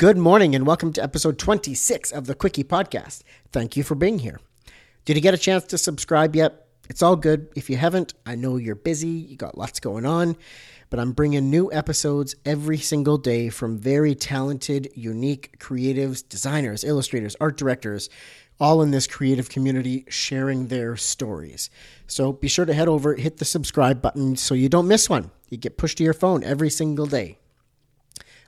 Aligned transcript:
Good 0.00 0.16
morning 0.16 0.54
and 0.54 0.66
welcome 0.66 0.94
to 0.94 1.02
episode 1.02 1.38
26 1.38 2.10
of 2.10 2.24
the 2.24 2.34
Quickie 2.34 2.64
Podcast. 2.64 3.22
Thank 3.52 3.76
you 3.76 3.82
for 3.82 3.94
being 3.94 4.20
here. 4.20 4.40
Did 5.04 5.14
you 5.14 5.20
get 5.20 5.34
a 5.34 5.36
chance 5.36 5.64
to 5.64 5.76
subscribe 5.76 6.34
yet? 6.34 6.68
It's 6.88 7.02
all 7.02 7.16
good. 7.16 7.48
If 7.54 7.68
you 7.68 7.76
haven't, 7.76 8.14
I 8.24 8.34
know 8.34 8.56
you're 8.56 8.76
busy, 8.76 9.08
you 9.08 9.36
got 9.36 9.58
lots 9.58 9.78
going 9.78 10.06
on, 10.06 10.38
but 10.88 11.00
I'm 11.00 11.12
bringing 11.12 11.50
new 11.50 11.70
episodes 11.70 12.34
every 12.46 12.78
single 12.78 13.18
day 13.18 13.50
from 13.50 13.76
very 13.76 14.14
talented, 14.14 14.90
unique 14.94 15.58
creatives, 15.58 16.26
designers, 16.26 16.82
illustrators, 16.82 17.36
art 17.38 17.58
directors, 17.58 18.08
all 18.58 18.80
in 18.80 18.92
this 18.92 19.06
creative 19.06 19.50
community 19.50 20.06
sharing 20.08 20.68
their 20.68 20.96
stories. 20.96 21.68
So 22.06 22.32
be 22.32 22.48
sure 22.48 22.64
to 22.64 22.72
head 22.72 22.88
over, 22.88 23.16
hit 23.16 23.36
the 23.36 23.44
subscribe 23.44 24.00
button 24.00 24.36
so 24.36 24.54
you 24.54 24.70
don't 24.70 24.88
miss 24.88 25.10
one. 25.10 25.30
You 25.50 25.58
get 25.58 25.76
pushed 25.76 25.98
to 25.98 26.04
your 26.04 26.14
phone 26.14 26.42
every 26.42 26.70
single 26.70 27.04
day. 27.04 27.39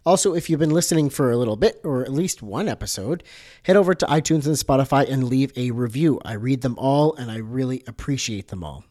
Also, 0.05 0.35
if 0.35 0.51
you've 0.51 0.61
been 0.61 0.71
listening 0.71 1.11
for 1.11 1.31
a 1.31 1.37
little 1.37 1.57
bit, 1.57 1.81
or 1.85 2.03
at 2.03 2.13
least 2.13 2.43
one 2.43 2.69
episode, 2.69 3.23
head 3.63 3.77
over 3.77 3.95
to 3.95 4.07
iTunes 4.07 4.47
and 4.47 4.57
Spotify 4.57 5.09
and 5.09 5.25
leave 5.25 5.53
a 5.57 5.71
review. 5.71 6.21
I 6.25 6.33
read 6.35 6.63
them 6.63 6.75
all 6.79 7.15
and 7.15 7.31
I 7.31 7.37
really 7.37 7.85
appreciate 7.87 8.49
them 8.49 8.65
all. 8.65 8.85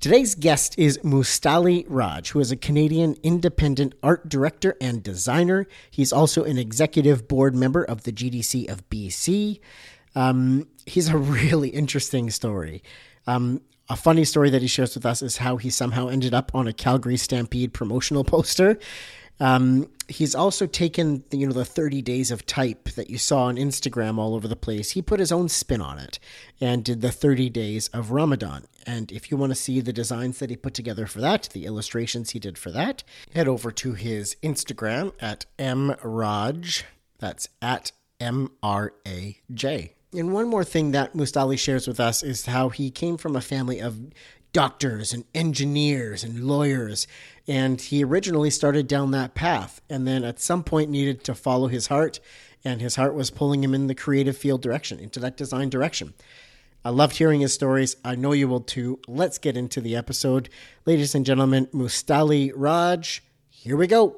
Today's 0.00 0.36
guest 0.36 0.78
is 0.78 0.98
Mustaali 0.98 1.84
Raj, 1.88 2.30
who 2.30 2.38
is 2.38 2.52
a 2.52 2.56
Canadian 2.56 3.16
independent 3.24 3.94
art 4.00 4.28
director 4.28 4.76
and 4.80 5.02
designer. 5.02 5.66
He's 5.90 6.12
also 6.12 6.44
an 6.44 6.56
executive 6.56 7.26
board 7.26 7.56
member 7.56 7.82
of 7.82 8.04
the 8.04 8.12
GDC 8.12 8.70
of 8.70 8.88
BC. 8.90 9.58
Um, 10.14 10.68
he's 10.86 11.08
a 11.08 11.18
really 11.18 11.70
interesting 11.70 12.30
story. 12.30 12.84
Um, 13.26 13.62
a 13.88 13.96
funny 13.96 14.24
story 14.24 14.50
that 14.50 14.62
he 14.62 14.68
shares 14.68 14.94
with 14.94 15.04
us 15.04 15.20
is 15.20 15.38
how 15.38 15.56
he 15.56 15.70
somehow 15.70 16.08
ended 16.08 16.32
up 16.32 16.54
on 16.54 16.68
a 16.68 16.72
Calgary 16.72 17.16
Stampede 17.16 17.72
promotional 17.72 18.22
poster. 18.22 18.78
Um, 19.40 19.88
he's 20.08 20.34
also 20.34 20.66
taken 20.66 21.22
you 21.30 21.46
know 21.46 21.52
the 21.52 21.64
30 21.64 22.02
days 22.02 22.30
of 22.30 22.46
type 22.46 22.90
that 22.90 23.10
you 23.10 23.18
saw 23.18 23.44
on 23.44 23.56
Instagram 23.56 24.18
all 24.18 24.34
over 24.34 24.48
the 24.48 24.56
place. 24.56 24.90
He 24.92 25.02
put 25.02 25.20
his 25.20 25.32
own 25.32 25.48
spin 25.48 25.80
on 25.80 25.98
it 25.98 26.18
and 26.60 26.84
did 26.84 27.00
the 27.00 27.12
30 27.12 27.50
days 27.50 27.88
of 27.88 28.10
Ramadan. 28.10 28.64
And 28.86 29.12
if 29.12 29.30
you 29.30 29.36
want 29.36 29.50
to 29.50 29.56
see 29.56 29.80
the 29.80 29.92
designs 29.92 30.38
that 30.38 30.50
he 30.50 30.56
put 30.56 30.74
together 30.74 31.06
for 31.06 31.20
that, 31.20 31.50
the 31.52 31.66
illustrations 31.66 32.30
he 32.30 32.38
did 32.38 32.58
for 32.58 32.70
that, 32.70 33.04
head 33.34 33.48
over 33.48 33.70
to 33.70 33.92
his 33.94 34.36
Instagram 34.42 35.12
at 35.20 35.46
mraj. 35.58 36.82
That's 37.18 37.48
at 37.60 37.92
M 38.20 38.50
R 38.62 38.94
A 39.06 39.38
J. 39.52 39.94
And 40.14 40.32
one 40.32 40.48
more 40.48 40.64
thing 40.64 40.92
that 40.92 41.12
Mustaali 41.12 41.58
shares 41.58 41.86
with 41.86 42.00
us 42.00 42.22
is 42.22 42.46
how 42.46 42.70
he 42.70 42.90
came 42.90 43.18
from 43.18 43.36
a 43.36 43.42
family 43.42 43.78
of 43.78 44.00
doctors 44.58 45.12
and 45.12 45.22
engineers 45.36 46.24
and 46.24 46.44
lawyers. 46.44 47.06
And 47.46 47.80
he 47.80 48.02
originally 48.02 48.50
started 48.50 48.88
down 48.88 49.12
that 49.12 49.36
path 49.36 49.80
and 49.88 50.04
then 50.04 50.24
at 50.24 50.40
some 50.40 50.64
point 50.64 50.90
needed 50.90 51.22
to 51.24 51.36
follow 51.36 51.68
his 51.68 51.86
heart. 51.86 52.18
And 52.64 52.80
his 52.80 52.96
heart 52.96 53.14
was 53.14 53.30
pulling 53.30 53.62
him 53.62 53.72
in 53.72 53.86
the 53.86 53.94
creative 53.94 54.36
field 54.36 54.60
direction, 54.60 54.98
into 54.98 55.20
that 55.20 55.36
design 55.36 55.70
direction. 55.70 56.12
I 56.84 56.90
loved 56.90 57.18
hearing 57.18 57.40
his 57.40 57.52
stories. 57.52 57.94
I 58.04 58.16
know 58.16 58.32
you 58.32 58.48
will 58.48 58.62
too. 58.62 58.98
Let's 59.06 59.38
get 59.38 59.56
into 59.56 59.80
the 59.80 59.94
episode. 59.94 60.48
Ladies 60.86 61.14
and 61.14 61.24
gentlemen, 61.24 61.68
Mustaali 61.72 62.50
Raj, 62.52 63.22
here 63.50 63.76
we 63.76 63.86
go. 63.86 64.16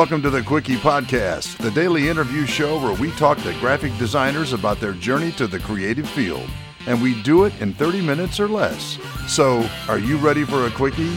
Welcome 0.00 0.22
to 0.22 0.30
the 0.30 0.42
Quickie 0.42 0.76
Podcast, 0.76 1.58
the 1.58 1.70
daily 1.70 2.08
interview 2.08 2.46
show 2.46 2.82
where 2.82 2.94
we 2.94 3.10
talk 3.16 3.36
to 3.42 3.52
graphic 3.60 3.94
designers 3.98 4.54
about 4.54 4.80
their 4.80 4.94
journey 4.94 5.30
to 5.32 5.46
the 5.46 5.58
creative 5.58 6.08
field. 6.08 6.48
And 6.86 7.02
we 7.02 7.20
do 7.22 7.44
it 7.44 7.52
in 7.60 7.74
30 7.74 8.00
minutes 8.00 8.40
or 8.40 8.48
less. 8.48 8.96
So, 9.28 9.62
are 9.88 9.98
you 9.98 10.16
ready 10.16 10.44
for 10.44 10.64
a 10.64 10.70
Quickie? 10.70 11.14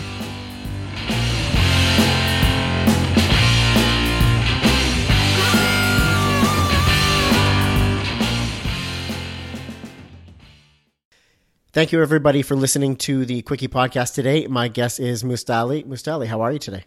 Thank 11.72 11.94
you, 11.94 12.02
everybody, 12.02 12.42
for 12.42 12.58
listening 12.58 12.98
to 12.98 13.24
the 13.24 13.44
Quickie 13.44 13.70
Podcast 13.70 14.14
today. 14.14 14.48
My 14.48 14.68
guest 14.68 15.00
is 15.00 15.24
Mustaali. 15.24 15.86
Mustaali, 15.86 16.28
how 16.28 16.42
are 16.42 16.52
you 16.52 16.60
today? 16.60 16.84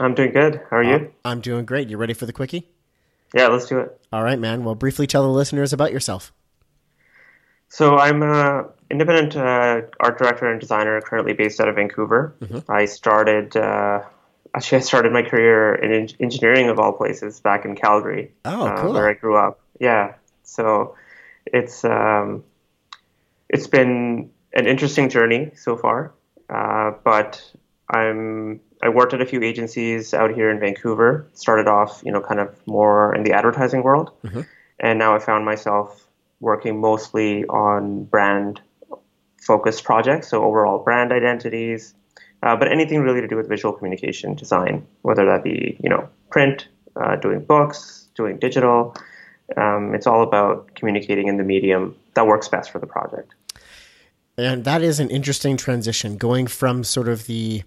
I'm 0.00 0.14
doing 0.14 0.32
good. 0.32 0.60
How 0.70 0.78
are 0.78 0.82
you? 0.82 1.12
I'm 1.24 1.40
doing 1.40 1.64
great. 1.64 1.88
You 1.88 1.96
ready 1.96 2.14
for 2.14 2.26
the 2.26 2.32
Quickie? 2.32 2.68
Yeah, 3.34 3.48
let's 3.48 3.66
do 3.66 3.78
it. 3.80 4.00
All 4.12 4.22
right, 4.22 4.38
man. 4.38 4.64
Well, 4.64 4.74
briefly 4.74 5.06
tell 5.06 5.22
the 5.22 5.28
listeners 5.28 5.72
about 5.72 5.92
yourself. 5.92 6.32
So, 7.68 7.98
I'm 7.98 8.22
an 8.22 8.66
independent 8.90 9.36
uh, 9.36 9.82
art 10.00 10.18
director 10.18 10.50
and 10.50 10.60
designer 10.60 11.00
currently 11.02 11.34
based 11.34 11.60
out 11.60 11.68
of 11.68 11.74
Vancouver. 11.74 12.34
Mm-hmm. 12.40 12.70
I 12.70 12.86
started, 12.86 13.56
uh, 13.56 14.02
actually, 14.54 14.78
I 14.78 14.80
started 14.80 15.12
my 15.12 15.22
career 15.22 15.74
in 15.74 16.08
engineering 16.20 16.70
of 16.70 16.78
all 16.78 16.92
places 16.92 17.40
back 17.40 17.66
in 17.66 17.76
Calgary, 17.76 18.32
oh, 18.46 18.74
cool. 18.78 18.90
uh, 18.90 18.94
where 18.94 19.08
I 19.08 19.12
grew 19.12 19.36
up. 19.36 19.60
Yeah. 19.78 20.14
So, 20.44 20.94
it's 21.44 21.84
um, 21.84 22.44
it's 23.48 23.66
been 23.66 24.30
an 24.54 24.66
interesting 24.66 25.08
journey 25.10 25.50
so 25.54 25.76
far, 25.76 26.12
uh, 26.48 26.92
but 27.04 27.42
I'm 27.90 28.60
I 28.82 28.88
worked 28.88 29.14
at 29.14 29.20
a 29.20 29.26
few 29.26 29.42
agencies 29.42 30.14
out 30.14 30.34
here 30.34 30.50
in 30.50 30.60
Vancouver. 30.60 31.28
Started 31.34 31.66
off, 31.66 32.02
you 32.04 32.12
know, 32.12 32.20
kind 32.20 32.40
of 32.40 32.54
more 32.66 33.14
in 33.14 33.24
the 33.24 33.32
advertising 33.32 33.82
world, 33.82 34.12
mm-hmm. 34.24 34.42
and 34.78 34.98
now 34.98 35.14
I 35.14 35.18
found 35.18 35.44
myself 35.44 36.06
working 36.40 36.80
mostly 36.80 37.44
on 37.46 38.04
brand 38.04 38.60
focused 39.40 39.84
projects, 39.84 40.28
so 40.28 40.44
overall 40.44 40.78
brand 40.78 41.12
identities, 41.12 41.94
uh, 42.42 42.54
but 42.54 42.70
anything 42.70 43.00
really 43.00 43.20
to 43.20 43.28
do 43.28 43.36
with 43.36 43.48
visual 43.48 43.72
communication 43.72 44.34
design, 44.34 44.86
whether 45.02 45.24
that 45.24 45.42
be 45.42 45.76
you 45.82 45.88
know 45.88 46.08
print, 46.30 46.68
uh, 46.96 47.16
doing 47.16 47.40
books, 47.44 48.08
doing 48.14 48.38
digital. 48.38 48.94
Um, 49.56 49.94
it's 49.94 50.06
all 50.06 50.22
about 50.22 50.74
communicating 50.74 51.28
in 51.28 51.38
the 51.38 51.44
medium 51.44 51.96
that 52.14 52.26
works 52.26 52.48
best 52.48 52.70
for 52.70 52.78
the 52.78 52.86
project. 52.86 53.34
And 54.38 54.62
that 54.64 54.82
is 54.82 55.00
an 55.00 55.10
interesting 55.10 55.56
transition, 55.56 56.16
going 56.16 56.46
from 56.46 56.84
sort 56.84 57.08
of 57.08 57.26
the 57.26 57.64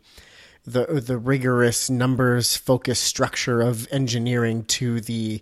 the 0.63 0.85
the 1.05 1.17
rigorous 1.17 1.89
numbers 1.89 2.55
focused 2.55 3.03
structure 3.03 3.61
of 3.61 3.91
engineering 3.91 4.63
to 4.63 5.01
the 5.01 5.41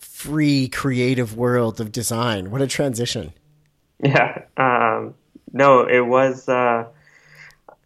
free 0.00 0.68
creative 0.68 1.36
world 1.36 1.80
of 1.80 1.92
design. 1.92 2.50
What 2.50 2.62
a 2.62 2.66
transition! 2.66 3.32
Yeah, 4.02 4.42
um, 4.56 5.14
no, 5.52 5.86
it 5.86 6.00
was. 6.00 6.48
Uh, 6.48 6.86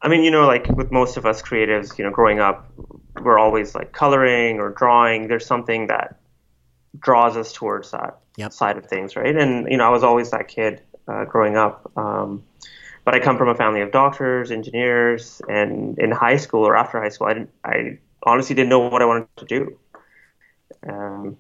I 0.01 0.09
mean, 0.09 0.25
you 0.25 0.31
know, 0.31 0.47
like 0.47 0.67
with 0.69 0.91
most 0.91 1.19
of 1.19 1.27
us 1.27 1.43
creatives, 1.43 1.99
you 1.99 2.05
know, 2.05 2.11
growing 2.11 2.41
up, 2.41 2.73
we're 3.21 3.39
always 3.39 3.75
like 3.75 3.93
coloring 3.93 4.59
or 4.59 4.71
drawing. 4.71 5.29
There's 5.29 5.45
something 5.45 5.89
that 5.89 6.19
draws 6.99 7.37
us 7.37 7.53
towards 7.53 7.91
that 7.91 8.21
yep. 8.37 8.55
side 8.55 8.79
of 8.79 8.87
things, 8.87 9.17
right? 9.17 9.37
And 9.37 9.71
you 9.71 9.77
know, 9.77 9.85
I 9.85 9.91
was 9.91 10.03
always 10.03 10.31
that 10.31 10.49
kid 10.49 10.81
uh, 11.07 11.27
growing 11.27 11.59
up. 11.59 11.93
Um, 11.95 12.43
but 13.05 13.15
I 13.15 13.21
come 13.21 13.39
from 13.39 13.49
a 13.49 13.55
family 13.55 13.81
of 13.81 13.93
doctors, 13.93 14.51
engineers, 14.51 15.41
and 15.49 15.99
in 15.99 16.11
high 16.11 16.37
school 16.37 16.67
or 16.67 16.77
after 16.77 17.01
high 17.01 17.09
school, 17.09 17.29
I 17.29 17.35
didn't, 17.35 17.51
I 17.65 17.99
honestly 18.23 18.55
didn't 18.55 18.69
know 18.69 18.81
what 18.81 19.03
I 19.03 19.07
wanted 19.07 19.29
to 19.37 19.45
do. 19.47 19.79
Um, 20.87 21.37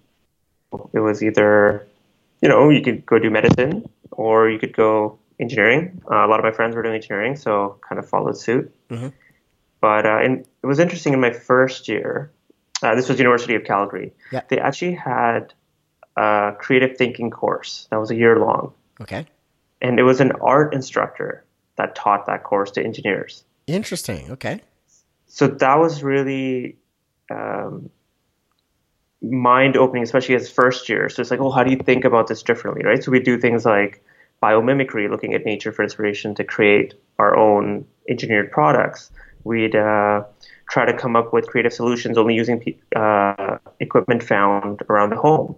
it 0.92 1.00
was 1.00 1.22
either, 1.22 1.86
you 2.40 2.48
know, 2.48 2.70
you 2.70 2.82
could 2.82 3.04
go 3.04 3.18
do 3.18 3.30
medicine 3.30 3.88
or 4.10 4.48
you 4.48 4.58
could 4.58 4.74
go 4.74 5.18
engineering. 5.38 6.00
Uh, 6.10 6.24
a 6.24 6.28
lot 6.28 6.38
of 6.40 6.44
my 6.44 6.52
friends 6.52 6.74
were 6.74 6.82
doing 6.82 6.94
engineering, 6.94 7.36
so 7.36 7.78
kind 7.86 7.98
of 7.98 8.08
followed 8.08 8.38
suit. 8.38 8.72
Mm-hmm. 8.88 9.08
But 9.80 10.06
uh, 10.06 10.18
and 10.22 10.46
it 10.62 10.66
was 10.66 10.78
interesting 10.78 11.14
in 11.14 11.20
my 11.20 11.32
first 11.32 11.88
year. 11.88 12.30
Uh, 12.82 12.94
this 12.94 13.08
was 13.08 13.18
University 13.18 13.54
of 13.54 13.64
Calgary. 13.64 14.12
Yeah. 14.32 14.42
They 14.48 14.58
actually 14.58 14.94
had 14.94 15.52
a 16.16 16.54
creative 16.58 16.96
thinking 16.96 17.30
course 17.30 17.86
that 17.90 17.98
was 17.98 18.10
a 18.10 18.14
year 18.14 18.38
long. 18.38 18.72
Okay. 19.00 19.26
And 19.82 19.98
it 19.98 20.02
was 20.02 20.20
an 20.20 20.32
art 20.32 20.74
instructor 20.74 21.44
that 21.76 21.94
taught 21.94 22.26
that 22.26 22.44
course 22.44 22.70
to 22.72 22.84
engineers. 22.84 23.44
Interesting. 23.66 24.30
Okay. 24.30 24.60
So 25.26 25.46
that 25.46 25.78
was 25.78 26.02
really 26.02 26.76
um, 27.30 27.90
mind 29.22 29.76
opening, 29.76 30.02
especially 30.02 30.34
as 30.34 30.50
first 30.50 30.88
year. 30.88 31.08
So 31.08 31.20
it's 31.22 31.30
like, 31.30 31.40
oh, 31.40 31.50
how 31.50 31.62
do 31.62 31.70
you 31.70 31.76
think 31.76 32.04
about 32.04 32.26
this 32.26 32.42
differently, 32.42 32.84
right? 32.84 33.02
So 33.02 33.10
we 33.10 33.20
do 33.20 33.38
things 33.38 33.64
like 33.64 34.02
biomimicry, 34.42 35.10
looking 35.10 35.34
at 35.34 35.44
nature 35.44 35.72
for 35.72 35.82
inspiration 35.82 36.34
to 36.36 36.44
create 36.44 36.94
our 37.18 37.36
own 37.36 37.86
engineered 38.08 38.50
products. 38.50 39.10
We'd 39.44 39.76
uh, 39.76 40.24
try 40.70 40.86
to 40.86 40.96
come 40.96 41.16
up 41.16 41.32
with 41.32 41.46
creative 41.46 41.72
solutions 41.72 42.16
only 42.18 42.34
using 42.34 42.78
uh, 42.96 43.58
equipment 43.78 44.22
found 44.22 44.82
around 44.88 45.10
the 45.10 45.16
home. 45.16 45.56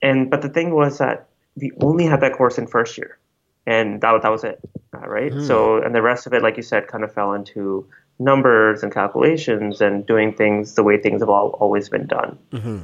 And 0.00 0.30
but 0.30 0.42
the 0.42 0.48
thing 0.48 0.72
was 0.72 0.98
that 0.98 1.28
we 1.56 1.72
only 1.80 2.06
had 2.06 2.20
that 2.20 2.34
course 2.34 2.58
in 2.58 2.68
first 2.68 2.96
year 2.96 3.17
and 3.66 4.00
that 4.00 4.22
that 4.22 4.30
was 4.30 4.44
it, 4.44 4.60
uh, 4.94 5.06
right? 5.06 5.32
Mm. 5.32 5.46
So 5.46 5.82
and 5.82 5.94
the 5.94 6.02
rest 6.02 6.26
of 6.26 6.32
it, 6.32 6.42
like 6.42 6.56
you 6.56 6.62
said, 6.62 6.88
kind 6.88 7.04
of 7.04 7.12
fell 7.12 7.32
into 7.32 7.86
numbers 8.18 8.82
and 8.82 8.92
calculations 8.92 9.80
and 9.80 10.06
doing 10.06 10.32
things 10.32 10.74
the 10.74 10.82
way 10.82 11.00
things 11.00 11.22
have 11.22 11.28
all, 11.28 11.50
always 11.60 11.88
been 11.88 12.06
done, 12.06 12.38
mm-hmm. 12.50 12.80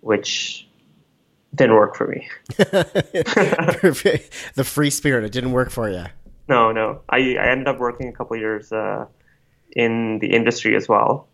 which 0.00 0.66
didn't 1.54 1.76
work 1.76 1.96
for 1.96 2.06
me. 2.06 2.28
the 2.56 4.64
free 4.64 4.90
spirit, 4.90 5.24
it 5.24 5.32
didn't 5.32 5.52
work 5.52 5.70
for 5.70 5.90
you. 5.90 6.04
No, 6.48 6.72
no. 6.72 7.02
I, 7.08 7.36
I 7.36 7.50
ended 7.50 7.68
up 7.68 7.78
working 7.78 8.08
a 8.08 8.12
couple 8.12 8.36
years 8.36 8.72
uh, 8.72 9.06
in 9.76 10.18
the 10.18 10.32
industry 10.32 10.74
as 10.74 10.88
well. 10.88 11.28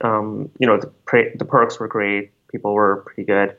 Um, 0.00 0.50
you 0.58 0.66
know, 0.66 0.78
the, 0.78 0.88
pre- 0.88 1.34
the 1.36 1.44
perks 1.44 1.78
were 1.78 1.88
great. 1.88 2.32
People 2.50 2.74
were 2.74 3.04
pretty 3.06 3.24
good. 3.24 3.56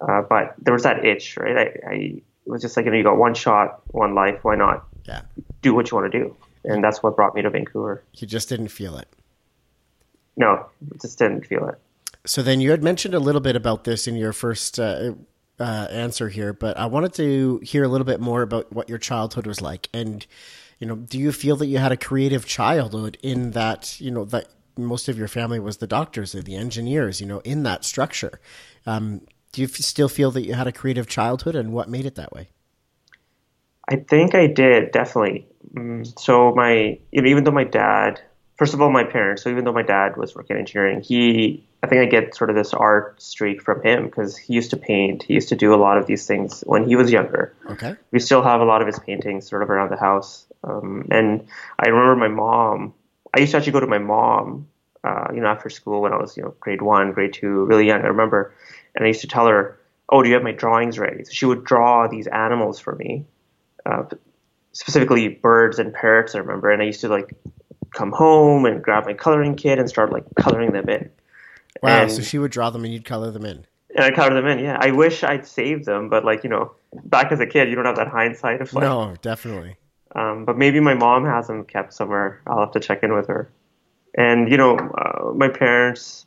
Uh, 0.00 0.22
but 0.22 0.54
there 0.58 0.72
was 0.72 0.84
that 0.84 1.04
itch, 1.04 1.36
right? 1.36 1.56
I, 1.56 1.90
I 1.90 2.22
it 2.46 2.50
was 2.50 2.62
just 2.62 2.76
like, 2.76 2.86
you 2.86 2.90
know, 2.90 2.96
you 2.96 3.04
got 3.04 3.16
one 3.16 3.34
shot, 3.34 3.82
one 3.88 4.14
life. 4.14 4.40
Why 4.42 4.56
not 4.56 4.84
yeah. 5.04 5.22
do 5.60 5.74
what 5.74 5.90
you 5.90 5.96
want 5.96 6.10
to 6.10 6.18
do? 6.18 6.36
And 6.64 6.82
that's 6.82 7.02
what 7.02 7.16
brought 7.16 7.34
me 7.34 7.42
to 7.42 7.50
Vancouver. 7.50 8.04
You 8.14 8.26
just 8.26 8.48
didn't 8.48 8.68
feel 8.68 8.96
it. 8.96 9.08
No, 10.36 10.66
just 11.00 11.18
didn't 11.18 11.46
feel 11.46 11.68
it. 11.68 11.78
So 12.24 12.42
then 12.42 12.60
you 12.60 12.70
had 12.70 12.82
mentioned 12.82 13.14
a 13.14 13.18
little 13.18 13.40
bit 13.40 13.56
about 13.56 13.84
this 13.84 14.06
in 14.06 14.14
your 14.14 14.32
first 14.32 14.78
uh, 14.78 15.12
uh, 15.58 15.88
answer 15.90 16.28
here, 16.28 16.52
but 16.52 16.76
I 16.76 16.86
wanted 16.86 17.12
to 17.14 17.60
hear 17.62 17.84
a 17.84 17.88
little 17.88 18.04
bit 18.04 18.20
more 18.20 18.42
about 18.42 18.72
what 18.72 18.88
your 18.88 18.98
childhood 18.98 19.46
was 19.46 19.60
like. 19.60 19.88
And, 19.92 20.24
you 20.78 20.86
know, 20.86 20.96
do 20.96 21.18
you 21.18 21.32
feel 21.32 21.56
that 21.56 21.66
you 21.66 21.78
had 21.78 21.92
a 21.92 21.96
creative 21.96 22.46
childhood 22.46 23.18
in 23.22 23.52
that, 23.52 24.00
you 24.00 24.10
know, 24.10 24.24
that 24.26 24.48
most 24.76 25.08
of 25.08 25.18
your 25.18 25.28
family 25.28 25.60
was 25.60 25.78
the 25.78 25.86
doctors 25.86 26.34
or 26.34 26.42
the 26.42 26.54
engineers, 26.54 27.20
you 27.20 27.26
know, 27.26 27.40
in 27.40 27.64
that 27.64 27.84
structure? 27.84 28.40
Um, 28.86 29.22
do 29.52 29.62
you 29.62 29.68
still 29.68 30.08
feel 30.08 30.30
that 30.32 30.46
you 30.46 30.54
had 30.54 30.66
a 30.66 30.72
creative 30.72 31.06
childhood 31.06 31.54
and 31.54 31.72
what 31.72 31.88
made 31.88 32.06
it 32.06 32.14
that 32.16 32.32
way? 32.32 32.48
I 33.88 33.96
think 33.96 34.34
I 34.34 34.46
did, 34.46 34.92
definitely. 34.92 35.46
Mm, 35.74 36.18
so 36.18 36.54
my, 36.54 36.98
you 37.10 37.22
know, 37.22 37.28
even 37.28 37.44
though 37.44 37.50
my 37.50 37.64
dad, 37.64 38.20
first 38.56 38.74
of 38.74 38.80
all, 38.80 38.90
my 38.90 39.04
parents, 39.04 39.42
so 39.42 39.50
even 39.50 39.64
though 39.64 39.72
my 39.72 39.82
dad 39.82 40.16
was 40.16 40.34
working 40.34 40.56
in 40.56 40.60
engineering, 40.60 41.00
he 41.02 41.66
I 41.82 41.88
think 41.88 42.00
I 42.00 42.04
get 42.04 42.34
sort 42.34 42.48
of 42.48 42.54
this 42.54 42.72
art 42.72 43.20
streak 43.20 43.60
from 43.60 43.82
him 43.82 44.04
because 44.06 44.36
he 44.36 44.54
used 44.54 44.70
to 44.70 44.76
paint. 44.76 45.24
He 45.24 45.34
used 45.34 45.48
to 45.48 45.56
do 45.56 45.74
a 45.74 45.76
lot 45.76 45.98
of 45.98 46.06
these 46.06 46.26
things 46.26 46.62
when 46.64 46.86
he 46.86 46.94
was 46.94 47.10
younger. 47.10 47.54
Okay. 47.70 47.96
We 48.12 48.20
still 48.20 48.42
have 48.42 48.60
a 48.60 48.64
lot 48.64 48.82
of 48.82 48.86
his 48.86 49.00
paintings 49.00 49.48
sort 49.48 49.64
of 49.64 49.70
around 49.70 49.90
the 49.90 49.96
house. 49.96 50.46
Um, 50.62 51.08
and 51.10 51.44
I 51.80 51.88
remember 51.88 52.14
my 52.14 52.28
mom. 52.28 52.94
I 53.34 53.40
used 53.40 53.50
to 53.50 53.56
actually 53.56 53.72
go 53.72 53.80
to 53.80 53.88
my 53.88 53.98
mom, 53.98 54.68
uh, 55.02 55.28
you 55.34 55.40
know, 55.40 55.48
after 55.48 55.68
school 55.70 56.02
when 56.02 56.12
I 56.12 56.18
was, 56.18 56.36
you 56.36 56.44
know, 56.44 56.54
grade 56.60 56.82
one, 56.82 57.12
grade 57.12 57.32
two, 57.32 57.64
really 57.64 57.86
young. 57.88 58.02
I 58.02 58.06
remember, 58.08 58.54
and 58.94 59.04
I 59.04 59.08
used 59.08 59.22
to 59.22 59.26
tell 59.26 59.46
her, 59.46 59.78
"Oh, 60.08 60.22
do 60.22 60.28
you 60.28 60.34
have 60.34 60.42
my 60.42 60.52
drawings 60.52 60.98
ready?" 60.98 61.24
So 61.24 61.32
she 61.32 61.46
would 61.46 61.64
draw 61.64 62.06
these 62.08 62.26
animals 62.26 62.78
for 62.78 62.94
me, 62.96 63.24
uh, 63.86 64.04
specifically 64.72 65.28
birds 65.28 65.78
and 65.78 65.92
parrots. 65.92 66.34
I 66.34 66.38
remember, 66.38 66.70
and 66.70 66.82
I 66.82 66.86
used 66.86 67.00
to 67.02 67.08
like 67.08 67.34
come 67.92 68.12
home 68.12 68.64
and 68.66 68.82
grab 68.82 69.06
my 69.06 69.14
coloring 69.14 69.54
kit 69.54 69.78
and 69.78 69.88
start 69.88 70.12
like 70.12 70.24
coloring 70.36 70.72
them 70.72 70.88
in. 70.88 71.10
Wow. 71.82 72.02
And, 72.02 72.12
so 72.12 72.22
she 72.22 72.38
would 72.38 72.50
draw 72.50 72.70
them 72.70 72.84
and 72.84 72.92
you'd 72.92 73.04
color 73.04 73.30
them 73.30 73.44
in. 73.44 73.66
And 73.94 74.04
I'd 74.04 74.14
color 74.14 74.34
them 74.34 74.46
in. 74.46 74.58
Yeah. 74.60 74.78
I 74.80 74.90
wish 74.90 75.22
I'd 75.22 75.46
saved 75.46 75.84
them, 75.84 76.08
but 76.08 76.24
like 76.24 76.44
you 76.44 76.50
know, 76.50 76.72
back 77.04 77.32
as 77.32 77.40
a 77.40 77.46
kid, 77.46 77.68
you 77.68 77.74
don't 77.74 77.84
have 77.84 77.96
that 77.96 78.08
hindsight 78.08 78.60
of 78.60 78.72
like. 78.72 78.82
No, 78.82 79.14
definitely. 79.22 79.76
Um, 80.14 80.44
but 80.44 80.58
maybe 80.58 80.80
my 80.80 80.94
mom 80.94 81.24
has 81.24 81.46
them 81.46 81.64
kept 81.64 81.94
somewhere. 81.94 82.42
I'll 82.46 82.60
have 82.60 82.72
to 82.72 82.80
check 82.80 83.02
in 83.02 83.14
with 83.14 83.28
her. 83.28 83.50
And 84.16 84.50
you 84.50 84.56
know, 84.56 84.76
uh, 84.76 85.32
my 85.34 85.48
parents 85.48 86.26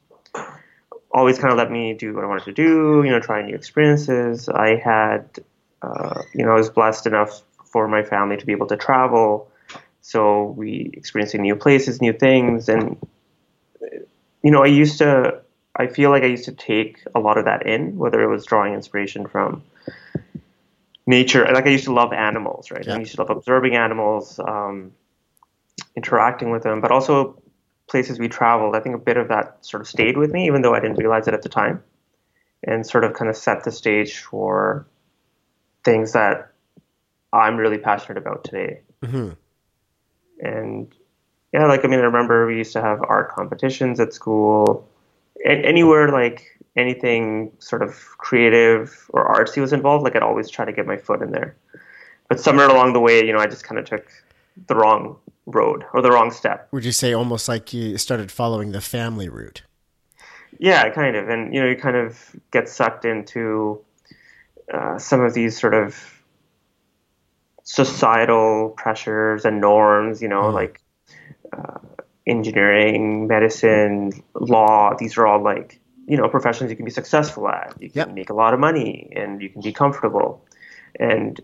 always 1.15 1.39
kind 1.39 1.51
of 1.51 1.57
let 1.57 1.71
me 1.71 1.93
do 1.93 2.13
what 2.13 2.23
I 2.25 2.27
wanted 2.27 2.43
to 2.45 2.53
do. 2.53 3.01
You 3.03 3.11
know, 3.11 3.19
try 3.19 3.41
new 3.41 3.55
experiences. 3.55 4.49
I 4.49 4.75
had, 4.75 5.39
uh, 5.81 6.21
you 6.33 6.45
know, 6.45 6.51
I 6.51 6.55
was 6.55 6.69
blessed 6.69 7.07
enough 7.07 7.41
for 7.65 7.87
my 7.87 8.03
family 8.03 8.37
to 8.37 8.45
be 8.45 8.51
able 8.51 8.67
to 8.67 8.77
travel. 8.77 9.49
So 10.01 10.47
we 10.57 10.91
experiencing 10.93 11.41
new 11.41 11.55
places, 11.55 12.01
new 12.01 12.13
things, 12.13 12.69
and 12.69 12.97
you 14.43 14.51
know, 14.51 14.61
I 14.61 14.67
used 14.67 14.99
to, 14.99 15.41
I 15.75 15.87
feel 15.87 16.11
like 16.11 16.21
I 16.21 16.27
used 16.27 16.45
to 16.45 16.51
take 16.51 17.01
a 17.15 17.19
lot 17.19 17.39
of 17.39 17.45
that 17.45 17.65
in, 17.65 17.97
whether 17.97 18.21
it 18.21 18.27
was 18.27 18.45
drawing 18.45 18.75
inspiration 18.75 19.25
from 19.25 19.63
nature. 21.07 21.47
Like 21.51 21.65
I 21.65 21.69
used 21.69 21.85
to 21.85 21.93
love 21.93 22.13
animals, 22.13 22.69
right? 22.69 22.85
Yeah. 22.85 22.95
I 22.95 22.99
used 22.99 23.15
to 23.15 23.21
love 23.21 23.31
observing 23.31 23.75
animals, 23.75 24.39
um, 24.39 24.91
interacting 25.95 26.51
with 26.51 26.61
them, 26.61 26.81
but 26.81 26.91
also 26.91 27.41
places 27.87 28.19
we 28.19 28.27
traveled. 28.27 28.75
I 28.75 28.79
think 28.79 28.95
a 28.95 28.99
bit 28.99 29.17
of 29.17 29.27
that 29.29 29.57
sort 29.61 29.81
of 29.81 29.87
stayed 29.87 30.17
with 30.17 30.31
me, 30.31 30.47
even 30.47 30.61
though 30.61 30.73
I 30.73 30.79
didn't 30.79 30.97
realize 30.97 31.27
it 31.27 31.33
at 31.33 31.43
the 31.43 31.49
time, 31.49 31.83
and 32.63 32.85
sort 32.85 33.03
of 33.03 33.13
kind 33.13 33.29
of 33.29 33.37
set 33.37 33.63
the 33.63 33.71
stage 33.71 34.19
for 34.19 34.87
things 35.83 36.13
that 36.13 36.51
I'm 37.31 37.57
really 37.57 37.77
passionate 37.77 38.17
about 38.17 38.43
today. 38.43 38.81
Mm-hmm. 39.03 39.29
And 40.39 40.93
yeah, 41.53 41.67
like 41.67 41.85
I 41.85 41.87
mean, 41.87 41.99
I 41.99 42.03
remember 42.03 42.47
we 42.47 42.57
used 42.57 42.73
to 42.73 42.81
have 42.81 43.01
art 43.07 43.29
competitions 43.29 43.99
at 43.99 44.13
school. 44.13 44.87
anywhere 45.45 46.11
like 46.11 46.59
anything 46.75 47.51
sort 47.59 47.81
of 47.81 47.95
creative 48.17 49.09
or 49.09 49.33
artsy 49.33 49.61
was 49.61 49.73
involved, 49.73 50.03
like 50.03 50.15
I'd 50.15 50.23
always 50.23 50.49
try 50.49 50.65
to 50.65 50.73
get 50.73 50.85
my 50.85 50.97
foot 50.97 51.21
in 51.21 51.31
there. 51.31 51.55
But 52.27 52.39
somewhere 52.39 52.67
along 52.67 52.93
the 52.93 52.99
way, 52.99 53.25
you 53.25 53.31
know, 53.31 53.39
I 53.39 53.47
just 53.47 53.63
kind 53.63 53.79
of 53.79 53.85
took 53.85 54.07
the 54.67 54.75
wrong 54.75 55.17
road 55.45 55.85
or 55.93 56.01
the 56.01 56.11
wrong 56.11 56.31
step. 56.31 56.67
Would 56.71 56.85
you 56.85 56.91
say 56.91 57.13
almost 57.13 57.47
like 57.47 57.73
you 57.73 57.97
started 57.97 58.31
following 58.31 58.71
the 58.71 58.81
family 58.81 59.29
route? 59.29 59.63
Yeah, 60.59 60.89
kind 60.89 61.15
of. 61.15 61.29
And, 61.29 61.53
you 61.53 61.61
know, 61.61 61.67
you 61.67 61.75
kind 61.75 61.95
of 61.95 62.35
get 62.51 62.69
sucked 62.69 63.05
into 63.05 63.83
uh, 64.73 64.97
some 64.97 65.21
of 65.21 65.33
these 65.33 65.59
sort 65.59 65.73
of 65.73 66.23
societal 67.63 68.69
pressures 68.69 69.45
and 69.45 69.59
norms, 69.59 70.21
you 70.21 70.27
know, 70.27 70.43
mm. 70.43 70.53
like 70.53 70.81
uh, 71.51 71.79
engineering, 72.25 73.27
medicine, 73.27 74.11
law. 74.33 74.95
These 74.97 75.17
are 75.17 75.27
all 75.27 75.43
like 75.43 75.79
you 76.07 76.17
know 76.17 76.29
professions 76.29 76.69
you 76.69 76.75
can 76.75 76.85
be 76.85 76.91
successful 76.91 77.47
at. 77.47 77.75
You 77.79 77.89
can 77.89 78.07
yep. 78.07 78.15
make 78.15 78.29
a 78.29 78.33
lot 78.33 78.53
of 78.53 78.59
money 78.59 79.11
and 79.15 79.41
you 79.41 79.49
can 79.49 79.61
be 79.61 79.73
comfortable. 79.73 80.45
And 80.99 81.39